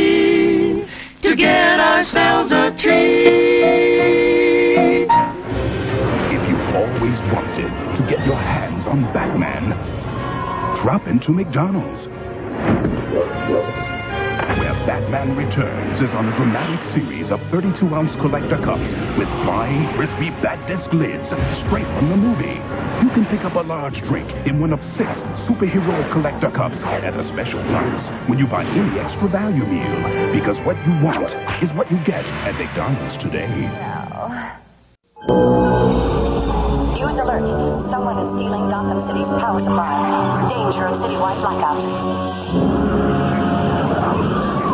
[1.40, 3.28] get ourselves a treat.
[6.36, 9.70] If you've always wanted to get your hands on Batman,
[10.84, 12.29] drop into McDonald's.
[15.10, 20.62] Batman Returns is on a dramatic series of 32-ounce collector cups with fine, crispy Bat
[20.70, 21.26] Desk lids
[21.66, 22.62] straight from the movie.
[23.02, 25.10] You can pick up a large drink in one of six
[25.50, 29.98] superhero collector cups at a special price when you buy any extra value meal.
[30.30, 31.26] Because what you want
[31.66, 33.50] is what you get at McDonald's today.
[37.02, 37.50] News alert.
[37.90, 39.90] Someone is stealing Gotham City's power supply.
[40.54, 42.69] Danger of citywide blackout.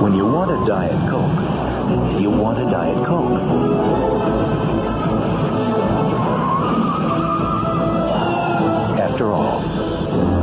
[0.01, 3.31] When you want a Diet Coke, you want a Diet Coke.
[8.99, 9.61] After all,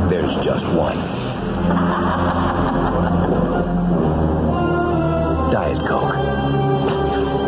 [0.09, 0.97] there's just one.
[5.51, 6.15] Diet Coke.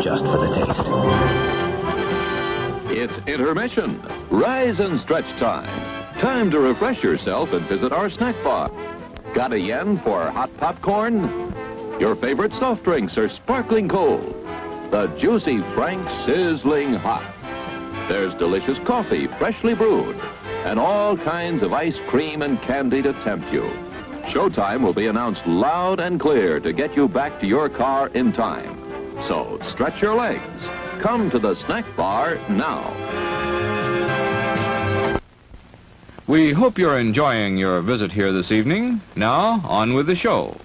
[0.04, 0.80] Just for the taste.
[2.92, 4.02] It's intermission.
[4.30, 5.70] Rise and stretch time.
[6.20, 8.70] Time to refresh yourself and visit our snack bar.
[9.34, 11.45] Got a yen for hot popcorn?
[12.00, 14.36] Your favorite soft drinks are sparkling cold.
[14.92, 17.34] The juicy Frank sizzling hot.
[18.10, 20.18] There's delicious coffee, freshly brewed,
[20.66, 23.64] and all kinds of ice cream and candy to tempt you.
[24.26, 28.34] Showtime will be announced loud and clear to get you back to your car in
[28.34, 28.78] time.
[29.30, 30.64] So stretch your legs.
[31.00, 32.92] Come to the snack bar now.
[36.28, 39.00] We hope you're enjoying your visit here this evening.
[39.16, 40.58] Now, on with the show.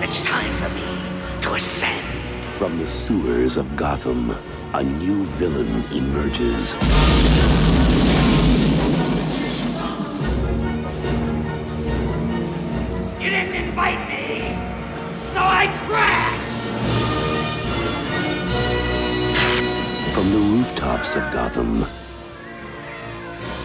[0.00, 2.06] It's time for me to ascend.
[2.56, 4.32] From the sewers of Gotham,
[4.72, 6.74] a new villain emerges.
[13.20, 14.54] You didn't invite me,
[15.32, 16.54] so I crashed.
[20.14, 21.80] From the rooftops of Gotham,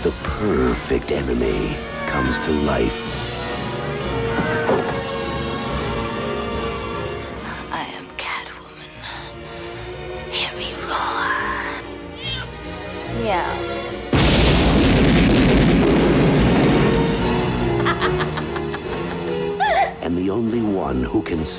[0.01, 1.75] the perfect enemy
[2.07, 3.02] comes to life.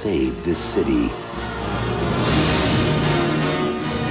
[0.05, 1.07] Save this city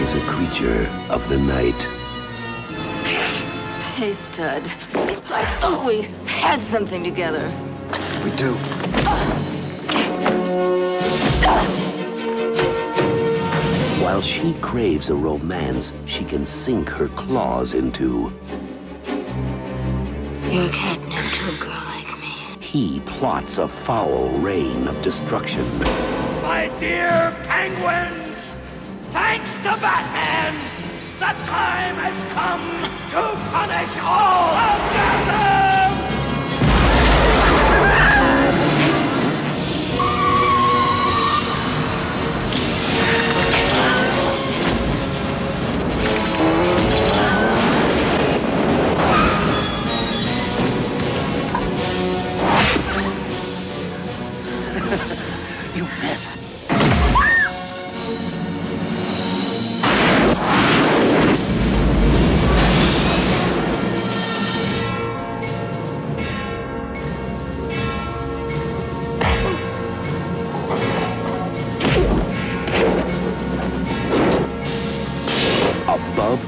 [0.02, 1.84] is a creature of the night.
[3.94, 4.64] Hey, stud.
[5.30, 7.48] I thought we had something together.
[8.24, 8.54] We do.
[14.04, 18.34] While she craves a romance she can sink her claws into,
[20.50, 21.33] You're catnip a girl like me.
[22.74, 25.64] He plots a foul reign of destruction.
[26.42, 28.50] My dear penguins,
[29.12, 30.56] thanks to Batman,
[31.20, 32.66] the time has come
[33.12, 33.22] to
[33.52, 35.53] punish all of Gotham!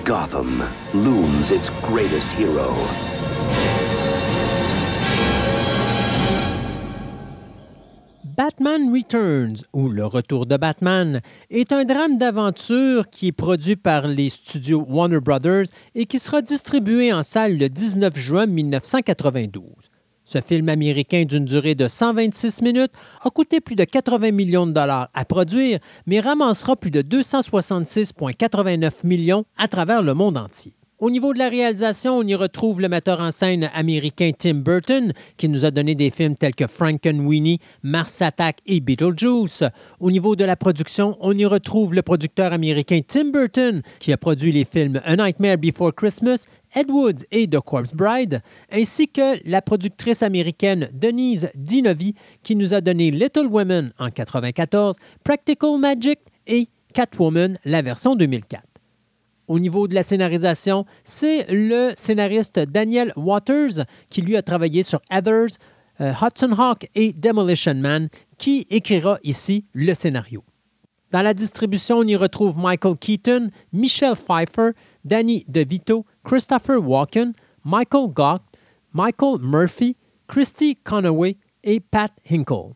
[0.05, 2.71] Gotham looms its greatest hero.
[8.23, 14.05] Batman Returns, ou Le Retour de Batman, est un drame d'aventure qui est produit par
[14.05, 19.63] les studios Warner Brothers et qui sera distribué en salle le 19 juin 1992.
[20.25, 22.91] Ce film américain d'une durée de 126 minutes
[23.23, 29.05] a coûté plus de 80 millions de dollars à produire, mais ramassera plus de 266,89
[29.05, 30.73] millions à travers le monde entier.
[30.97, 35.11] Au niveau de la réalisation, on y retrouve le metteur en scène américain Tim Burton,
[35.35, 39.65] qui nous a donné des films tels que Frankenweenie, Mars Attack et Beetlejuice.
[39.99, 44.17] Au niveau de la production, on y retrouve le producteur américain Tim Burton, qui a
[44.17, 46.45] produit les films A Nightmare Before Christmas,
[46.75, 52.13] Ed Wood et The Corpse Bride, ainsi que la productrice américaine Denise Dinovi,
[52.43, 58.63] qui nous a donné Little Women en 1994, Practical Magic et Catwoman, la version 2004.
[59.47, 65.01] Au niveau de la scénarisation, c'est le scénariste Daniel Waters qui lui a travaillé sur
[65.11, 65.57] Heathers,
[66.01, 70.43] euh, Hudson Hawk et Demolition Man qui écrira ici le scénario.
[71.11, 74.71] Dans la distribution, on y retrouve Michael Keaton, Michelle Pfeiffer,
[75.05, 77.33] Danny DeVito, Christopher Walken,
[77.63, 78.41] Michael Gott,
[78.91, 79.95] Michael Murphy,
[80.27, 82.73] Christy Conaway et Pat Hinkle.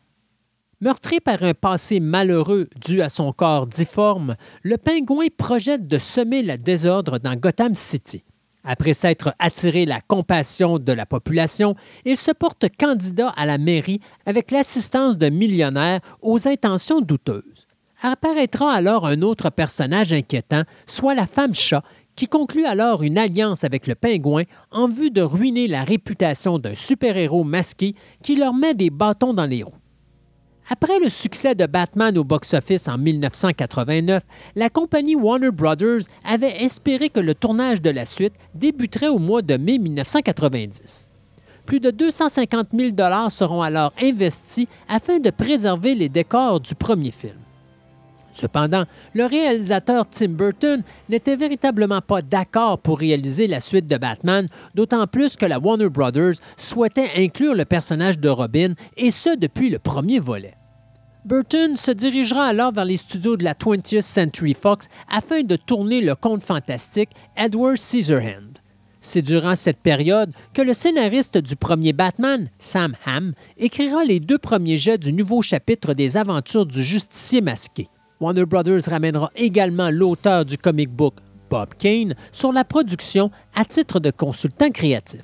[0.79, 6.43] Meurtri par un passé malheureux dû à son corps difforme, le pingouin projette de semer
[6.43, 8.23] le désordre dans Gotham City.
[8.63, 11.75] Après s'être attiré la compassion de la population,
[12.05, 17.67] il se porte candidat à la mairie avec l'assistance de millionnaires aux intentions douteuses.
[18.01, 21.83] Apparaîtra alors un autre personnage inquiétant, soit la femme chat,
[22.19, 26.75] qui conclut alors une alliance avec le pingouin en vue de ruiner la réputation d'un
[26.75, 29.71] super-héros masqué qui leur met des bâtons dans les roues.
[30.69, 34.23] Après le succès de Batman au box-office en 1989,
[34.55, 39.41] la compagnie Warner Brothers avait espéré que le tournage de la suite débuterait au mois
[39.41, 41.07] de mai 1990.
[41.65, 42.89] Plus de 250 000
[43.29, 47.37] seront alors investis afin de préserver les décors du premier film.
[48.39, 54.47] Cependant, le réalisateur Tim Burton n'était véritablement pas d'accord pour réaliser la suite de Batman,
[54.75, 59.69] d'autant plus que la Warner Brothers souhaitait inclure le personnage de Robin, et ce depuis
[59.69, 60.55] le premier volet.
[61.25, 65.99] Burton se dirigera alors vers les studios de la 20th Century Fox afin de tourner
[65.99, 68.53] le conte fantastique Edward Scissorhand.
[69.01, 74.37] C'est durant cette période que le scénariste du premier Batman, Sam Hamm, écrira les deux
[74.37, 77.87] premiers jets du nouveau chapitre des aventures du justicier masqué.
[78.19, 81.15] Warner Brothers ramènera également l'auteur du comic book,
[81.49, 85.21] Bob Kane, sur la production à titre de consultant créatif.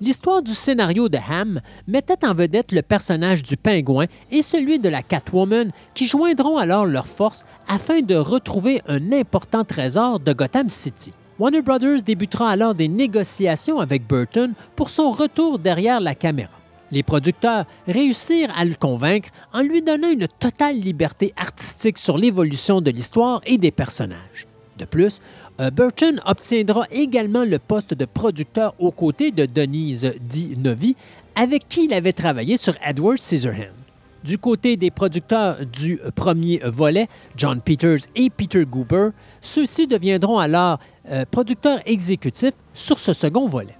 [0.00, 4.88] L'histoire du scénario de Ham mettait en vedette le personnage du pingouin et celui de
[4.88, 10.68] la Catwoman qui joindront alors leurs forces afin de retrouver un important trésor de Gotham
[10.68, 11.12] City.
[11.38, 16.63] Warner Brothers débutera alors des négociations avec Burton pour son retour derrière la caméra.
[16.92, 22.80] Les producteurs réussirent à le convaincre en lui donnant une totale liberté artistique sur l'évolution
[22.80, 24.46] de l'histoire et des personnages.
[24.78, 25.20] De plus,
[25.60, 30.56] euh, Burton obtiendra également le poste de producteur aux côtés de Denise D.
[30.56, 30.96] Novi,
[31.34, 33.84] avec qui il avait travaillé sur Edward Scissorhands.
[34.24, 39.10] Du côté des producteurs du premier volet, John Peters et Peter Goober,
[39.40, 40.78] ceux-ci deviendront alors
[41.10, 43.76] euh, producteurs exécutifs sur ce second volet.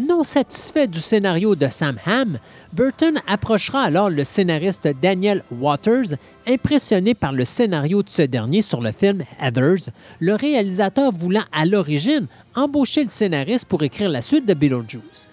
[0.00, 2.38] Non satisfait du scénario de Sam Hamm,
[2.72, 6.16] Burton approchera alors le scénariste Daniel Waters,
[6.48, 11.66] impressionné par le scénario de ce dernier sur le film Heathers, le réalisateur voulant à
[11.66, 15.29] l'origine embaucher le scénariste pour écrire la suite de Beetlejuice.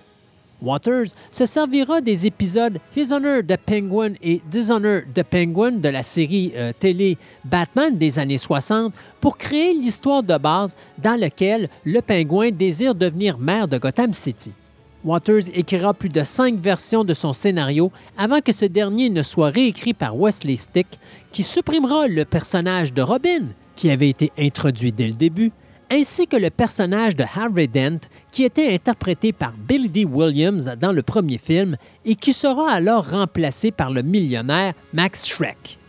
[0.62, 6.04] Waters se servira des épisodes His Honor the Penguin et Dishonor the Penguin de la
[6.04, 12.02] série euh, télé Batman des années 60 pour créer l'histoire de base dans laquelle le
[12.02, 14.52] pingouin désire devenir maire de Gotham City.
[15.04, 19.50] Waters écrira plus de cinq versions de son scénario avant que ce dernier ne soit
[19.50, 21.00] réécrit par Wesley Stick,
[21.32, 23.46] qui supprimera le personnage de Robin,
[23.76, 25.52] qui avait été introduit dès le début,
[25.92, 28.00] ainsi que le personnage de Harry Dent,
[28.32, 30.06] qui était interprété par Billy D.
[30.06, 35.80] Williams dans le premier film et qui sera alors remplacé par le millionnaire Max Schreck.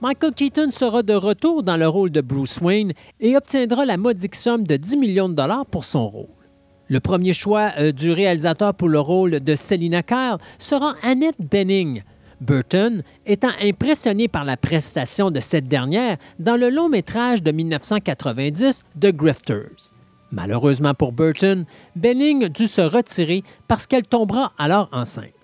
[0.00, 4.34] Michael Keaton sera de retour dans le rôle de Bruce Wayne et obtiendra la modique
[4.34, 6.26] somme de 10 millions de dollars pour son rôle.
[6.88, 12.02] Le premier choix euh, du réalisateur pour le rôle de Selina Kyle sera Annette Bening,
[12.42, 18.84] Burton étant impressionné par la prestation de cette dernière dans le long métrage de 1990
[19.00, 19.92] The Grifters.
[20.32, 21.64] Malheureusement pour Burton,
[21.94, 25.41] Benning dut se retirer parce qu'elle tombera alors enceinte.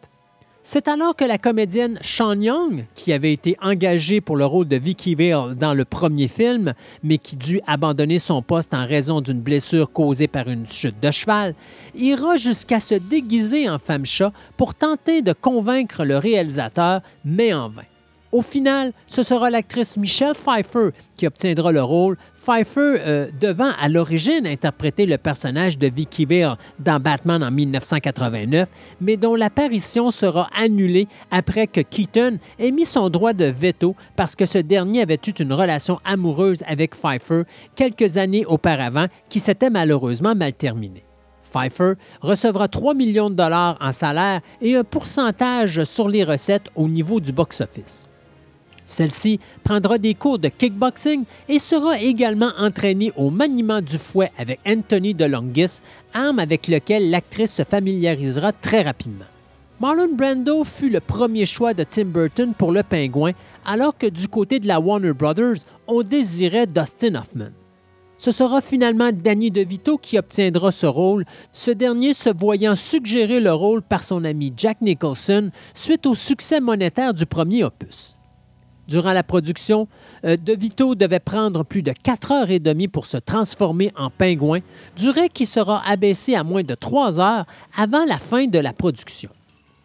[0.70, 4.76] C'est alors que la comédienne Sean Young, qui avait été engagée pour le rôle de
[4.76, 9.40] Vicky Vale dans le premier film, mais qui dut abandonner son poste en raison d'une
[9.40, 11.54] blessure causée par une chute de cheval,
[11.94, 17.70] ira jusqu'à se déguiser en femme chat pour tenter de convaincre le réalisateur, mais en
[17.70, 17.84] vain.
[18.30, 23.88] Au final, ce sera l'actrice Michelle Pfeiffer qui obtiendra le rôle, Pfeiffer euh, devant à
[23.88, 28.68] l'origine interpréter le personnage de Vicky Vale dans Batman en 1989,
[29.00, 34.36] mais dont l'apparition sera annulée après que Keaton ait mis son droit de veto parce
[34.36, 39.70] que ce dernier avait eu une relation amoureuse avec Pfeiffer quelques années auparavant qui s'était
[39.70, 41.04] malheureusement mal terminée.
[41.50, 46.88] Pfeiffer recevra 3 millions de dollars en salaire et un pourcentage sur les recettes au
[46.88, 48.06] niveau du box-office.
[48.88, 54.60] Celle-ci prendra des cours de kickboxing et sera également entraînée au maniement du fouet avec
[54.66, 55.80] Anthony DeLongis,
[56.14, 59.26] arme avec lequel l'actrice se familiarisera très rapidement.
[59.78, 63.32] Marlon Brando fut le premier choix de Tim Burton pour le pingouin,
[63.66, 67.52] alors que du côté de la Warner Brothers, on désirait Dustin Hoffman.
[68.16, 73.52] Ce sera finalement Danny DeVito qui obtiendra ce rôle, ce dernier se voyant suggérer le
[73.52, 78.17] rôle par son ami Jack Nicholson suite au succès monétaire du premier opus.
[78.88, 79.86] Durant la production,
[80.24, 84.08] euh, De Vito devait prendre plus de 4 heures et demie pour se transformer en
[84.08, 84.60] pingouin,
[84.96, 87.44] durée qui sera abaissée à moins de 3 heures
[87.76, 89.28] avant la fin de la production.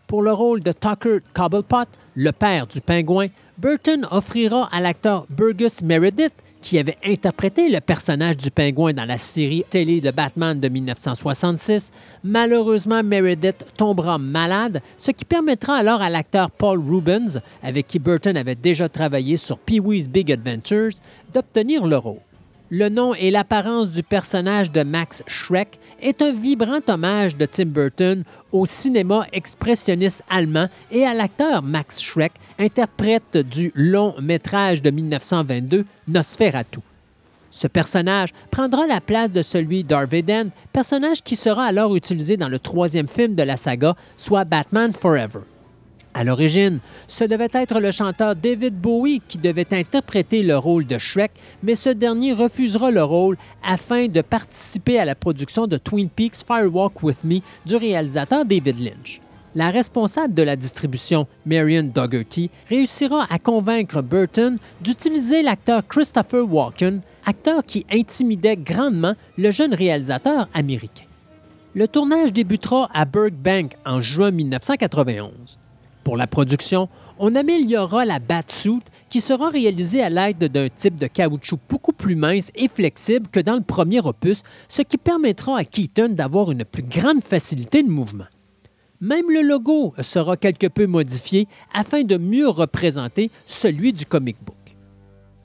[0.08, 3.28] Pour le rôle de Tucker Cobblepot, le père du pingouin,
[3.58, 6.34] Burton offrira à l'acteur Burgess Meredith
[6.64, 11.92] qui avait interprété le personnage du pingouin dans la série télé de Batman de 1966,
[12.24, 18.38] malheureusement Meredith tombera malade, ce qui permettra alors à l'acteur Paul Rubens, avec qui Burton
[18.38, 20.94] avait déjà travaillé sur Pee-wee's Big Adventures,
[21.34, 22.20] d'obtenir le rôle.
[22.76, 27.68] Le nom et l'apparence du personnage de Max Schreck est un vibrant hommage de Tim
[27.68, 34.90] Burton au cinéma expressionniste allemand et à l'acteur Max Schreck, interprète du long métrage de
[34.90, 36.80] 1922 Nosferatu.
[37.52, 42.58] Ce personnage prendra la place de celui d'Arviden, personnage qui sera alors utilisé dans le
[42.58, 45.42] troisième film de la saga, soit Batman Forever.
[46.16, 51.00] À l'origine, ce devait être le chanteur David Bowie qui devait interpréter le rôle de
[51.00, 51.32] Shrek,
[51.64, 56.44] mais ce dernier refusera le rôle afin de participer à la production de Twin Peaks
[56.46, 59.22] Firewalk With Me du réalisateur David Lynch.
[59.56, 67.02] La responsable de la distribution, Marion Dougherty, réussira à convaincre Burton d'utiliser l'acteur Christopher Walken,
[67.26, 71.06] acteur qui intimidait grandement le jeune réalisateur américain.
[71.76, 75.60] Le tournage débutera à Burbank en juin 1991.
[76.04, 81.08] Pour la production, on améliorera la batsuit qui sera réalisée à l'aide d'un type de
[81.08, 85.64] caoutchouc beaucoup plus mince et flexible que dans le premier opus, ce qui permettra à
[85.64, 88.26] Keaton d'avoir une plus grande facilité de mouvement.
[89.00, 94.56] Même le logo sera quelque peu modifié afin de mieux représenter celui du comic book.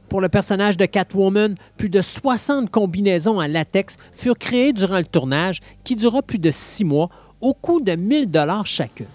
[0.08, 5.04] Pour le personnage de Catwoman, plus de 60 combinaisons en latex furent créées durant le
[5.04, 9.06] tournage qui dura plus de six mois au coût de 1000 dollars chacune.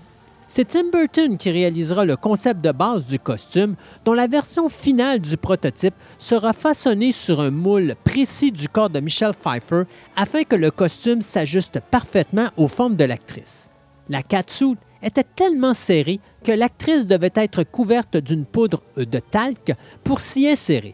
[0.55, 3.73] C'est Tim Burton qui réalisera le concept de base du costume,
[4.05, 8.99] dont la version finale du prototype sera façonnée sur un moule précis du corps de
[8.99, 9.85] Michelle Pfeiffer
[10.15, 13.71] afin que le costume s'ajuste parfaitement aux formes de l'actrice.
[14.09, 19.73] La catsuit était tellement serrée que l'actrice devait être couverte d'une poudre de talc
[20.03, 20.93] pour s'y insérer.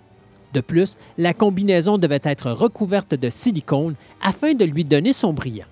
[0.53, 5.67] De plus, la combinaison devait être recouverte de silicone afin de lui donner son brillant.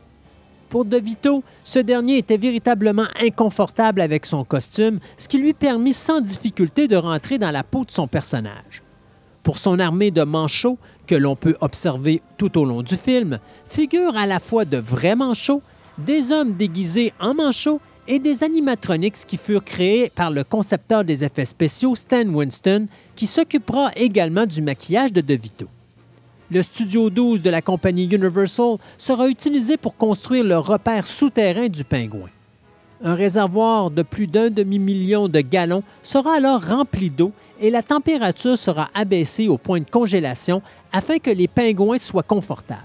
[0.69, 5.93] Pour De Vito, ce dernier était véritablement inconfortable avec son costume, ce qui lui permit
[5.93, 8.83] sans difficulté de rentrer dans la peau de son personnage.
[9.43, 14.17] Pour son armée de manchots, que l'on peut observer tout au long du film, figurent
[14.17, 15.61] à la fois de vrais manchots,
[15.97, 21.23] des hommes déguisés en manchots et des animatronics qui furent créés par le concepteur des
[21.23, 25.67] effets spéciaux Stan Winston, qui s'occupera également du maquillage de De Vito.
[26.49, 31.83] Le Studio 12 de la compagnie Universal sera utilisé pour construire le repère souterrain du
[31.83, 32.29] pingouin.
[33.03, 38.57] Un réservoir de plus d'un demi-million de gallons sera alors rempli d'eau et la température
[38.57, 40.61] sera abaissée au point de congélation
[40.93, 42.81] afin que les pingouins soient confortables.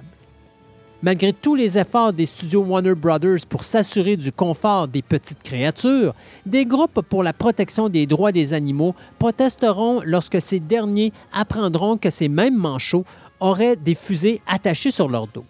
[1.04, 6.14] Malgré tous les efforts des studios Warner Brothers pour s'assurer du confort des petites créatures,
[6.46, 12.10] des groupes pour la protection des droits des animaux protesteront lorsque ces derniers apprendront que
[12.10, 13.04] ces mêmes manchots
[13.43, 15.45] auraient des fusées attachées sur leur dos.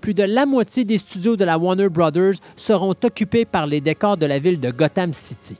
[0.00, 4.16] Plus de la moitié des studios de la Warner Brothers seront occupés par les décors
[4.16, 5.56] de la ville de Gotham City.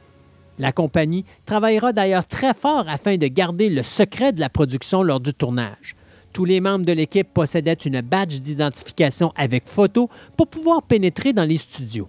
[0.59, 5.21] La compagnie travaillera d'ailleurs très fort afin de garder le secret de la production lors
[5.21, 5.97] du tournage.
[6.33, 11.45] Tous les membres de l'équipe possédaient une badge d'identification avec photo pour pouvoir pénétrer dans
[11.45, 12.09] les studios.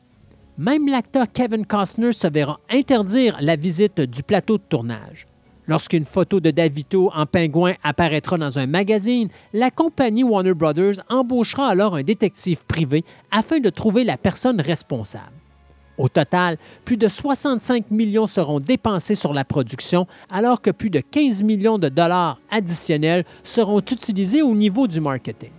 [0.57, 5.27] même l'acteur Kevin Costner se verra interdire la visite du plateau de tournage.
[5.67, 11.67] Lorsqu'une photo de Davito en pingouin apparaîtra dans un magazine, la compagnie Warner Brothers embauchera
[11.67, 15.31] alors un détective privé afin de trouver la personne responsable.
[15.97, 20.99] Au total, plus de 65 millions seront dépensés sur la production, alors que plus de
[20.99, 25.51] 15 millions de dollars additionnels seront utilisés au niveau du marketing.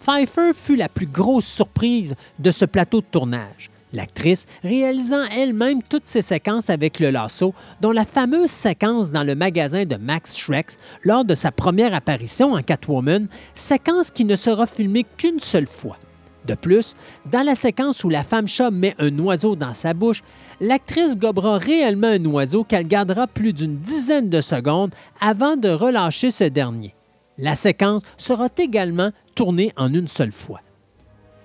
[0.00, 6.06] Pfeiffer fut la plus grosse surprise de ce plateau de tournage l'actrice réalisant elle-même toutes
[6.06, 10.76] ses séquences avec le lasso, dont la fameuse séquence dans le magasin de Max Schrex
[11.02, 15.96] lors de sa première apparition en Catwoman, séquence qui ne sera filmée qu'une seule fois.
[16.46, 16.94] De plus,
[17.32, 20.22] dans la séquence où la femme chat met un oiseau dans sa bouche,
[20.60, 26.28] l'actrice gobera réellement un oiseau qu'elle gardera plus d'une dizaine de secondes avant de relâcher
[26.28, 26.94] ce dernier.
[27.38, 30.60] La séquence sera également tournée en une seule fois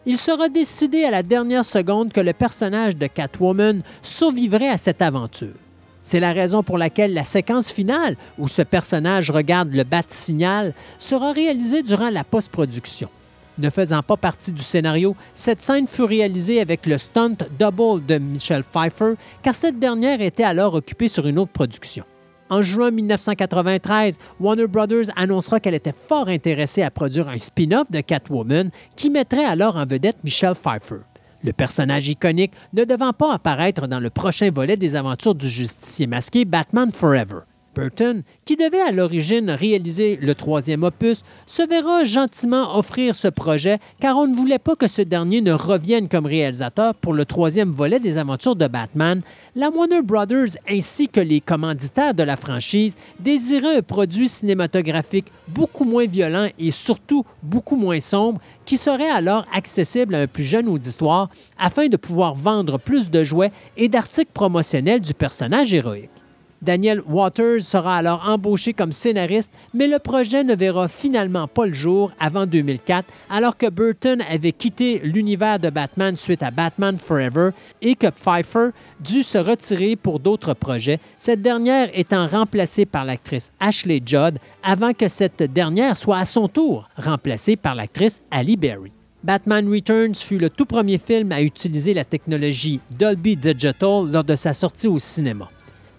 [0.05, 5.01] il sera décidé à la dernière seconde que le personnage de Catwoman survivrait à cette
[5.01, 5.53] aventure.
[6.01, 11.33] C'est la raison pour laquelle la séquence finale, où ce personnage regarde le bat-signal, sera
[11.33, 13.09] réalisée durant la post-production.
[13.57, 18.17] Ne faisant pas partie du scénario, cette scène fut réalisée avec le stunt double de
[18.17, 22.05] Michelle Pfeiffer, car cette dernière était alors occupée sur une autre production.
[22.49, 28.01] En juin 1993, Warner Brothers annoncera qu'elle était fort intéressée à produire un spin-off de
[28.01, 31.01] Catwoman qui mettrait alors en vedette Michelle Pfeiffer.
[31.43, 36.07] Le personnage iconique ne devant pas apparaître dans le prochain volet des aventures du justicier
[36.07, 37.41] masqué Batman Forever.
[37.79, 43.79] Burton, qui devait à l'origine réaliser le troisième opus, se verra gentiment offrir ce projet
[44.01, 47.71] car on ne voulait pas que ce dernier ne revienne comme réalisateur pour le troisième
[47.71, 49.21] volet des aventures de Batman.
[49.55, 55.85] La Warner Brothers ainsi que les commanditaires de la franchise désiraient un produit cinématographique beaucoup
[55.85, 60.67] moins violent et surtout beaucoup moins sombre qui serait alors accessible à un plus jeune
[60.67, 66.18] auditoire afin de pouvoir vendre plus de jouets et d'articles promotionnels du personnage héroïque.
[66.61, 71.73] Daniel Waters sera alors embauché comme scénariste, mais le projet ne verra finalement pas le
[71.73, 77.51] jour avant 2004, alors que Burton avait quitté l'univers de Batman suite à Batman Forever
[77.81, 83.51] et que Pfeiffer dut se retirer pour d'autres projets, cette dernière étant remplacée par l'actrice
[83.59, 88.91] Ashley Judd avant que cette dernière soit à son tour remplacée par l'actrice Ali Berry.
[89.23, 94.35] Batman Returns fut le tout premier film à utiliser la technologie Dolby Digital lors de
[94.35, 95.49] sa sortie au cinéma.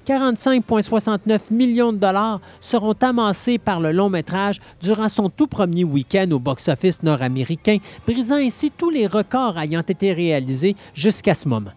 [0.06, 6.30] 45,69 millions de dollars seront amassés par le long métrage durant son tout premier week-end
[6.30, 11.72] au box-office nord-américain, brisant ainsi tous les records ayant été réalisés jusqu'à ce moment.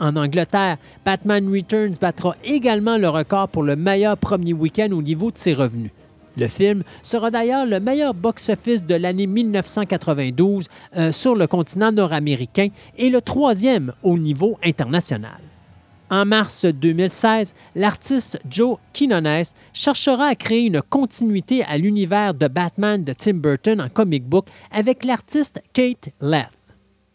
[0.00, 5.30] En Angleterre, Batman Returns battra également le record pour le meilleur premier week-end au niveau
[5.30, 5.92] de ses revenus.
[6.36, 12.68] Le film sera d'ailleurs le meilleur box-office de l'année 1992 euh, sur le continent nord-américain
[12.98, 15.43] et le troisième au niveau international.
[16.14, 19.42] En mars 2016, l'artiste Joe Quinones
[19.72, 24.46] cherchera à créer une continuité à l'univers de Batman de Tim Burton en comic book
[24.70, 26.52] avec l'artiste Kate Leth.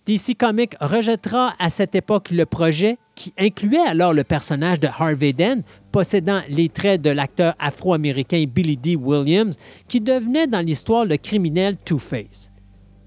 [0.06, 5.32] DC Comics rejettera à cette époque le projet qui incluait alors le personnage de Harvey
[5.32, 5.62] Dent,
[5.94, 8.98] possédant les traits de l'acteur afro-américain Billy D.
[8.98, 9.56] Williams,
[9.88, 12.52] qui devenait dans l'histoire le criminel Two-Face.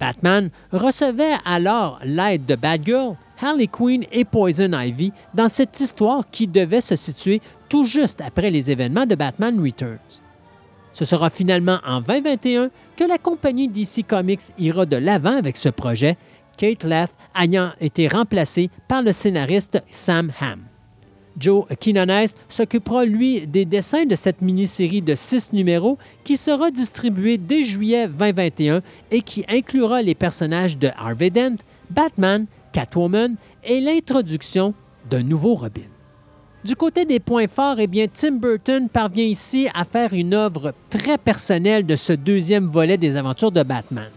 [0.01, 6.47] Batman recevait alors l'aide de Batgirl, Harley Quinn et Poison Ivy dans cette histoire qui
[6.47, 10.23] devait se situer tout juste après les événements de Batman Returns.
[10.93, 15.71] Ce sera finalement en 2021 que la compagnie DC Comics ira de l'avant avec ce
[15.71, 16.17] projet,
[16.57, 20.61] Kate Leth ayant été remplacée par le scénariste Sam Hamm.
[21.39, 27.39] Joe Quinones s'occupera, lui, des dessins de cette mini-série de six numéros qui sera distribuée
[27.39, 31.57] dès juillet 2021 et qui inclura les personnages de Harvey Dent,
[31.91, 34.75] Batman, Catwoman et l'introduction
[35.09, 35.83] d'un nouveau Robin.
[36.65, 40.73] Du côté des points forts, eh bien, Tim Burton parvient ici à faire une œuvre
[40.91, 44.11] très personnelle de ce deuxième volet des aventures de Batman.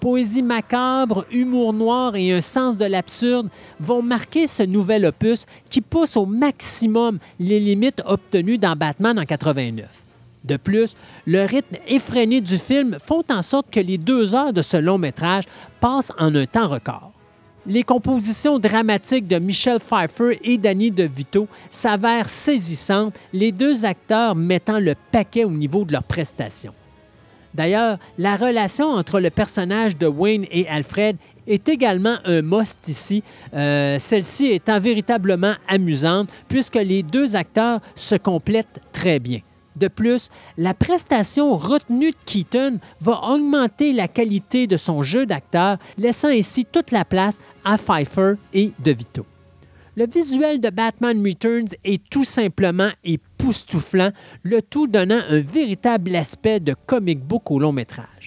[0.00, 5.80] Poésie macabre, humour noir et un sens de l'absurde vont marquer ce nouvel opus qui
[5.80, 9.86] pousse au maximum les limites obtenues dans Batman en 89.
[10.44, 14.62] De plus, le rythme effréné du film font en sorte que les deux heures de
[14.62, 15.44] ce long métrage
[15.80, 17.12] passent en un temps record.
[17.66, 24.78] Les compositions dramatiques de Michel Pfeiffer et Danny DeVito s'avèrent saisissantes, les deux acteurs mettant
[24.78, 26.72] le paquet au niveau de leurs prestations.
[27.54, 33.22] D'ailleurs, la relation entre le personnage de Wayne et Alfred est également un must ici,
[33.54, 39.40] euh, celle-ci étant véritablement amusante puisque les deux acteurs se complètent très bien.
[39.78, 45.78] De plus, la prestation retenue de Keaton va augmenter la qualité de son jeu d'acteur,
[45.96, 49.24] laissant ainsi toute la place à Pfeiffer et DeVito.
[49.96, 54.10] Le visuel de Batman Returns est tout simplement époustouflant,
[54.42, 58.17] le tout donnant un véritable aspect de comic book au long métrage.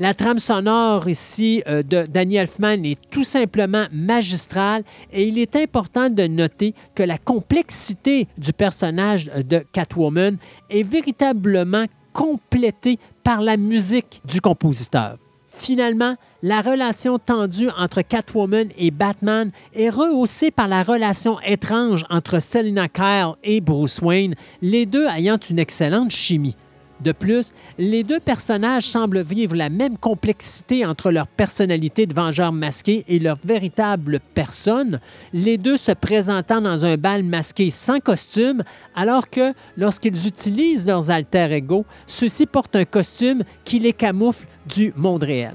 [0.00, 5.56] La trame sonore ici euh, de Danny Elfman est tout simplement magistrale et il est
[5.56, 10.36] important de noter que la complexité du personnage de Catwoman
[10.70, 15.18] est véritablement complétée par la musique du compositeur.
[15.48, 22.40] Finalement, la relation tendue entre Catwoman et Batman est rehaussée par la relation étrange entre
[22.40, 26.54] Selina Kyle et Bruce Wayne, les deux ayant une excellente chimie.
[27.00, 32.52] De plus, les deux personnages semblent vivre la même complexité entre leur personnalité de vengeur
[32.52, 35.00] masqué et leur véritable personne,
[35.32, 38.64] les deux se présentant dans un bal masqué sans costume,
[38.96, 44.92] alors que lorsqu'ils utilisent leurs alter ego, ceux-ci portent un costume qui les camoufle du
[44.96, 45.54] monde réel.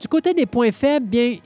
[0.00, 1.36] Du côté des points faibles, bien,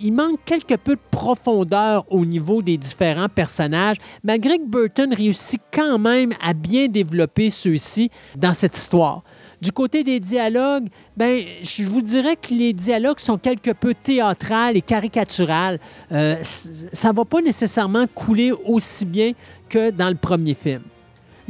[0.00, 5.60] il manque quelque peu de profondeur au niveau des différents personnages, malgré que Burton réussit
[5.72, 9.22] quand même à bien développer ceux-ci dans cette histoire.
[9.60, 14.76] Du côté des dialogues, ben, je vous dirais que les dialogues sont quelque peu théâtrales
[14.76, 15.78] et caricaturales.
[16.10, 19.32] Euh, ça ne va pas nécessairement couler aussi bien
[19.68, 20.82] que dans le premier film.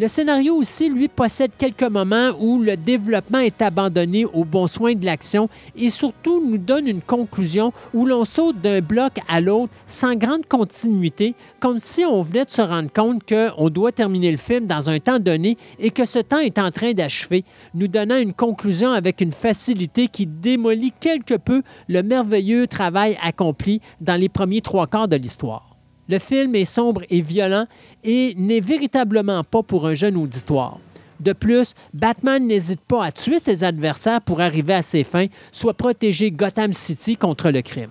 [0.03, 4.95] Le scénario aussi, lui, possède quelques moments où le développement est abandonné au bon soin
[4.95, 9.73] de l'action et surtout nous donne une conclusion où l'on saute d'un bloc à l'autre
[9.87, 14.39] sans grande continuité, comme si on venait de se rendre compte qu'on doit terminer le
[14.39, 18.19] film dans un temps donné et que ce temps est en train d'achever, nous donnant
[18.19, 24.29] une conclusion avec une facilité qui démolit quelque peu le merveilleux travail accompli dans les
[24.29, 25.72] premiers trois quarts de l'histoire.
[26.09, 27.67] Le film est sombre et violent
[28.03, 30.79] et n'est véritablement pas pour un jeune auditoire.
[31.21, 35.75] De plus, Batman n'hésite pas à tuer ses adversaires pour arriver à ses fins, soit
[35.75, 37.91] protéger Gotham City contre le crime.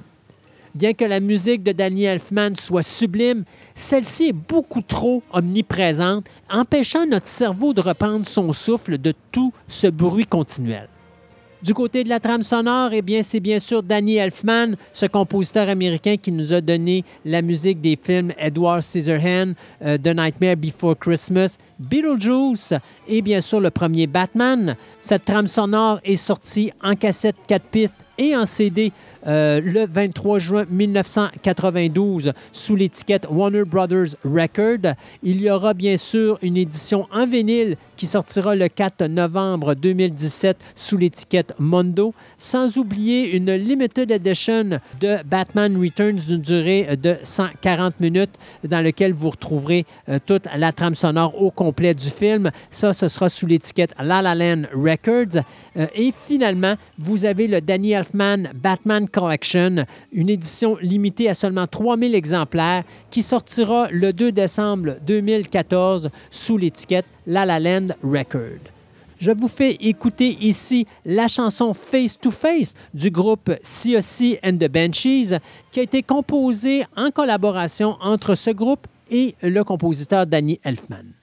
[0.76, 3.44] Bien que la musique de Danny Elfman soit sublime,
[3.76, 9.88] celle-ci est beaucoup trop omniprésente, empêchant notre cerveau de reprendre son souffle de tout ce
[9.88, 10.88] bruit continuel.
[11.64, 15.70] Du côté de la trame sonore, eh bien, c'est bien sûr Danny Elfman, ce compositeur
[15.70, 19.54] américain qui nous a donné la musique des films Edward Scissorhands,
[19.86, 22.74] euh, The Nightmare Before Christmas, Beetlejuice
[23.08, 24.76] et bien sûr le premier Batman.
[25.00, 28.92] Cette trame sonore est sortie en cassette 4 pistes et en CD
[29.26, 34.94] euh, le 23 juin 1992 sous l'étiquette Warner Brothers Record.
[35.24, 40.58] Il y aura bien sûr une édition en vinyle qui sortira le 4 novembre 2017
[40.76, 48.00] sous l'étiquette Mondo, sans oublier une limited edition de Batman Returns d'une durée de 140
[48.00, 52.52] minutes dans lequel vous retrouverez euh, toute la trame sonore au complet du film.
[52.70, 55.42] Ça, ce sera sous l'étiquette La La Land Records.
[55.78, 61.68] Euh, et finalement, vous avez le Danny Elfman Batman Collection, une édition limitée à seulement
[61.68, 68.72] 3000 exemplaires qui sortira le 2 décembre 2014 sous l'étiquette La La Land Record.
[69.22, 74.68] Je vous fais écouter ici la chanson Face to Face du groupe COC and the
[74.68, 75.38] Banshees
[75.72, 81.21] qui a été composée en collaboration entre ce groupe et le compositeur Danny Elfman.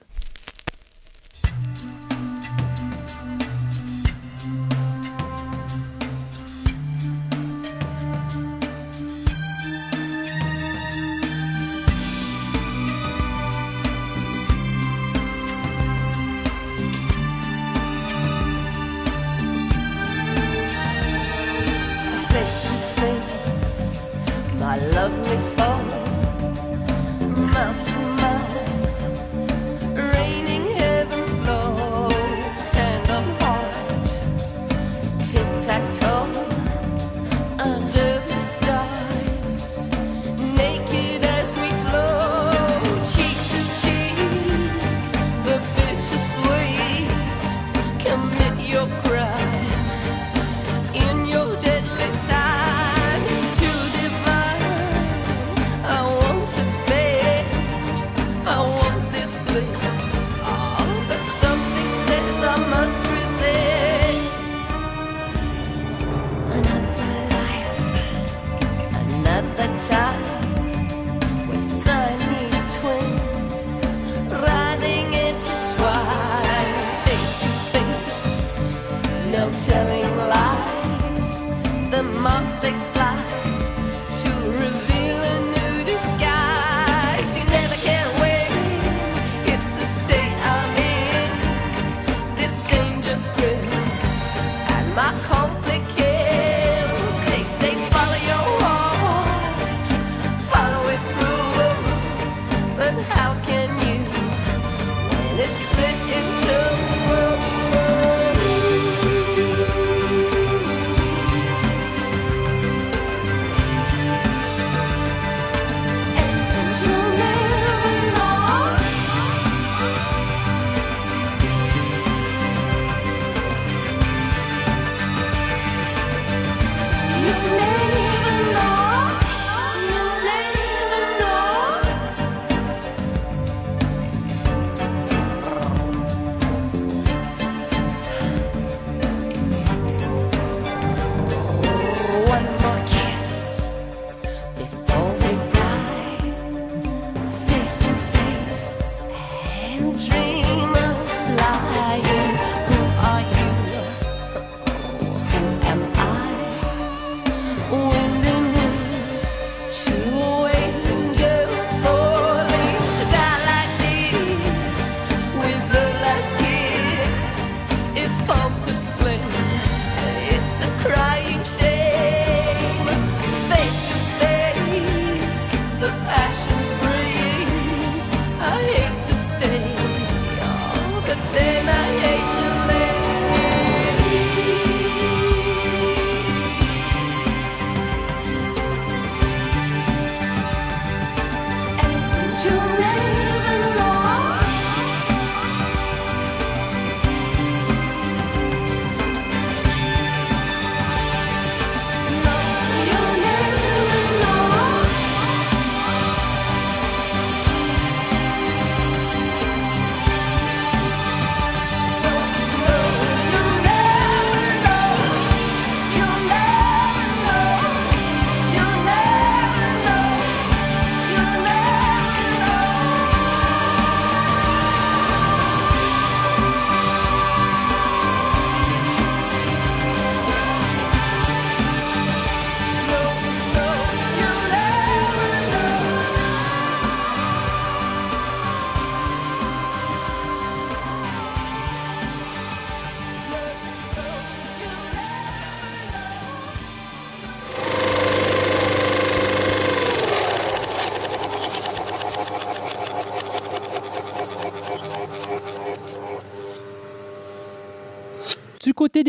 [81.89, 82.88] the most they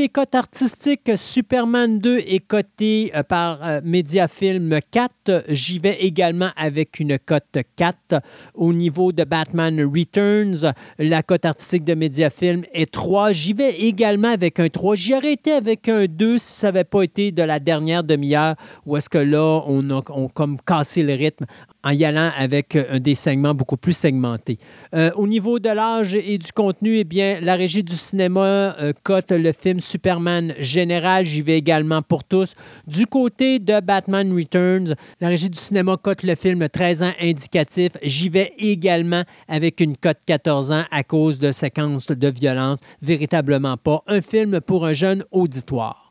[0.01, 5.45] des cotes artistiques, Superman 2 est coté euh, par euh, Mediafilm 4.
[5.51, 8.23] J'y vais également avec une cote 4.
[8.55, 13.33] Au niveau de Batman Returns, la cote artistique de Mediafilm est 3.
[13.33, 14.95] J'y vais également avec un 3.
[14.95, 18.55] J'y aurais été avec un 2 si ça n'avait pas été de la dernière demi-heure
[18.87, 20.01] où est-ce que là, on a
[20.33, 21.45] comme cassé le rythme
[21.83, 24.59] en y allant avec euh, des segments beaucoup plus segmentés.
[24.95, 28.41] Euh, au niveau de l'âge et du contenu, eh bien, la régie du cinéma
[28.81, 31.25] euh, cote le film Superman général.
[31.25, 32.55] J'y vais également pour tous.
[32.87, 37.93] Du côté de Batman Returns, la régie du cinéma cote le film 13 ans indicatif.
[38.03, 42.81] J'y vais également avec une cote 14 ans à cause de séquences de violence.
[43.03, 46.10] Véritablement pas un film pour un jeune auditoire.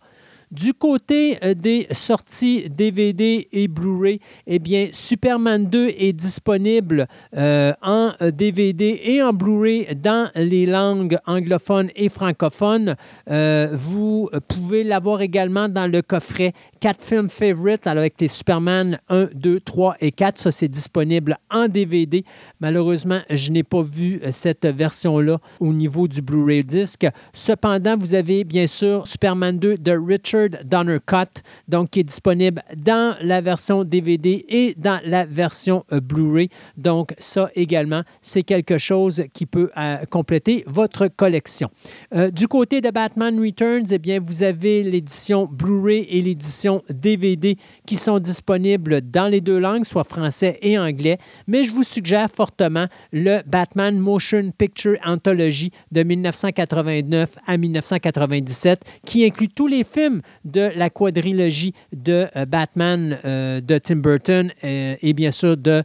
[0.52, 7.06] Du côté euh, des sorties DVD et Blu-ray, eh bien, Superman 2 est disponible
[7.38, 12.95] euh, en DVD et en Blu-ray dans les langues anglophones et francophones.
[13.30, 19.30] Euh, vous pouvez l'avoir également dans le coffret 4 films favorites avec les Superman 1,
[19.36, 20.39] 2, 3 et 4.
[20.39, 22.26] Ça, c'est disponible en DVD.
[22.60, 27.06] Malheureusement, je n'ai pas vu cette version-là au niveau du Blu-ray disc.
[27.34, 32.62] Cependant, vous avez bien sûr Superman 2 de Richard Donner Cut, donc qui est disponible
[32.76, 36.50] dans la version DVD et dans la version euh, Blu-ray.
[36.78, 41.70] Donc, ça également, c'est quelque chose qui peut euh, compléter votre collection.
[42.14, 47.58] Euh, du côté de Batman Returns, eh bien, vous avez l'édition Blu-ray et l'édition DVD
[47.86, 51.18] qui sont disponibles dans les deux langues, soit français et anglais.
[51.48, 59.26] Mais je vous suggère fortement le Batman Motion Picture Anthology de 1989 à 1997, qui
[59.26, 64.96] inclut tous les films de la quadrilogie de euh, Batman euh, de Tim Burton euh,
[65.02, 65.84] et bien sûr de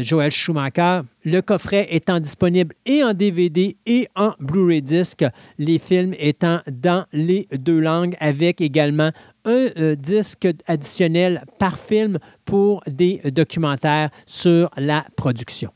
[0.00, 1.00] Joel Schumacher.
[1.24, 5.24] Le coffret étant disponible et en DVD et en Blu-ray disc,
[5.58, 9.10] les films étant dans les deux langues avec également
[9.46, 15.70] un disque additionnel par film pour des documentaires sur la production.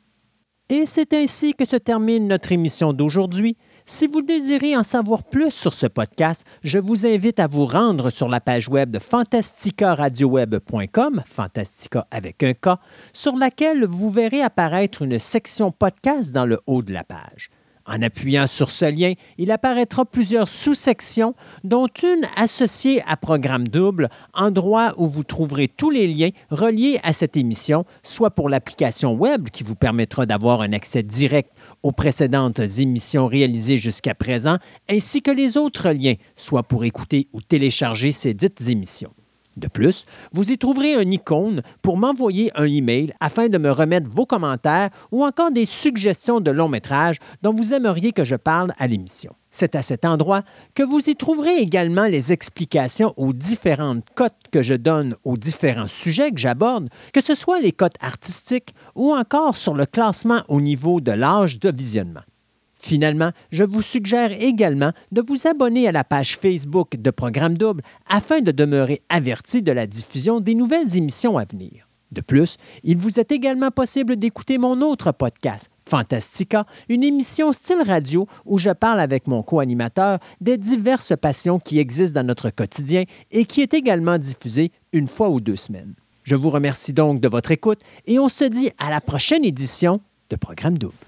[0.70, 3.56] Et c'est ainsi que se termine notre émission d'aujourd'hui.
[3.90, 8.10] Si vous désirez en savoir plus sur ce podcast, je vous invite à vous rendre
[8.10, 12.78] sur la page web de fantasticaradioweb.com, Fantastica avec un K,
[13.14, 17.50] sur laquelle vous verrez apparaître une section podcast dans le haut de la page.
[17.88, 21.34] En appuyant sur ce lien, il apparaîtra plusieurs sous-sections,
[21.64, 27.14] dont une associée à Programme Double, endroit où vous trouverez tous les liens reliés à
[27.14, 31.50] cette émission, soit pour l'application web qui vous permettra d'avoir un accès direct
[31.82, 34.58] aux précédentes émissions réalisées jusqu'à présent,
[34.88, 39.12] ainsi que les autres liens, soit pour écouter ou télécharger ces dites émissions.
[39.58, 44.08] De plus, vous y trouverez un icône pour m'envoyer un email afin de me remettre
[44.10, 48.72] vos commentaires ou encore des suggestions de long métrage dont vous aimeriez que je parle
[48.78, 49.34] à l'émission.
[49.50, 50.42] C'est à cet endroit
[50.74, 55.88] que vous y trouverez également les explications aux différentes cotes que je donne aux différents
[55.88, 60.60] sujets que j'aborde, que ce soit les cotes artistiques ou encore sur le classement au
[60.60, 62.22] niveau de l'âge de visionnement.
[62.78, 67.82] Finalement, je vous suggère également de vous abonner à la page Facebook de Programme Double
[68.08, 71.88] afin de demeurer averti de la diffusion des nouvelles émissions à venir.
[72.10, 77.82] De plus, il vous est également possible d'écouter mon autre podcast, Fantastica, une émission style
[77.84, 83.04] radio où je parle avec mon co-animateur des diverses passions qui existent dans notre quotidien
[83.30, 85.94] et qui est également diffusée une fois ou deux semaines.
[86.24, 90.00] Je vous remercie donc de votre écoute et on se dit à la prochaine édition
[90.30, 91.07] de Programme Double.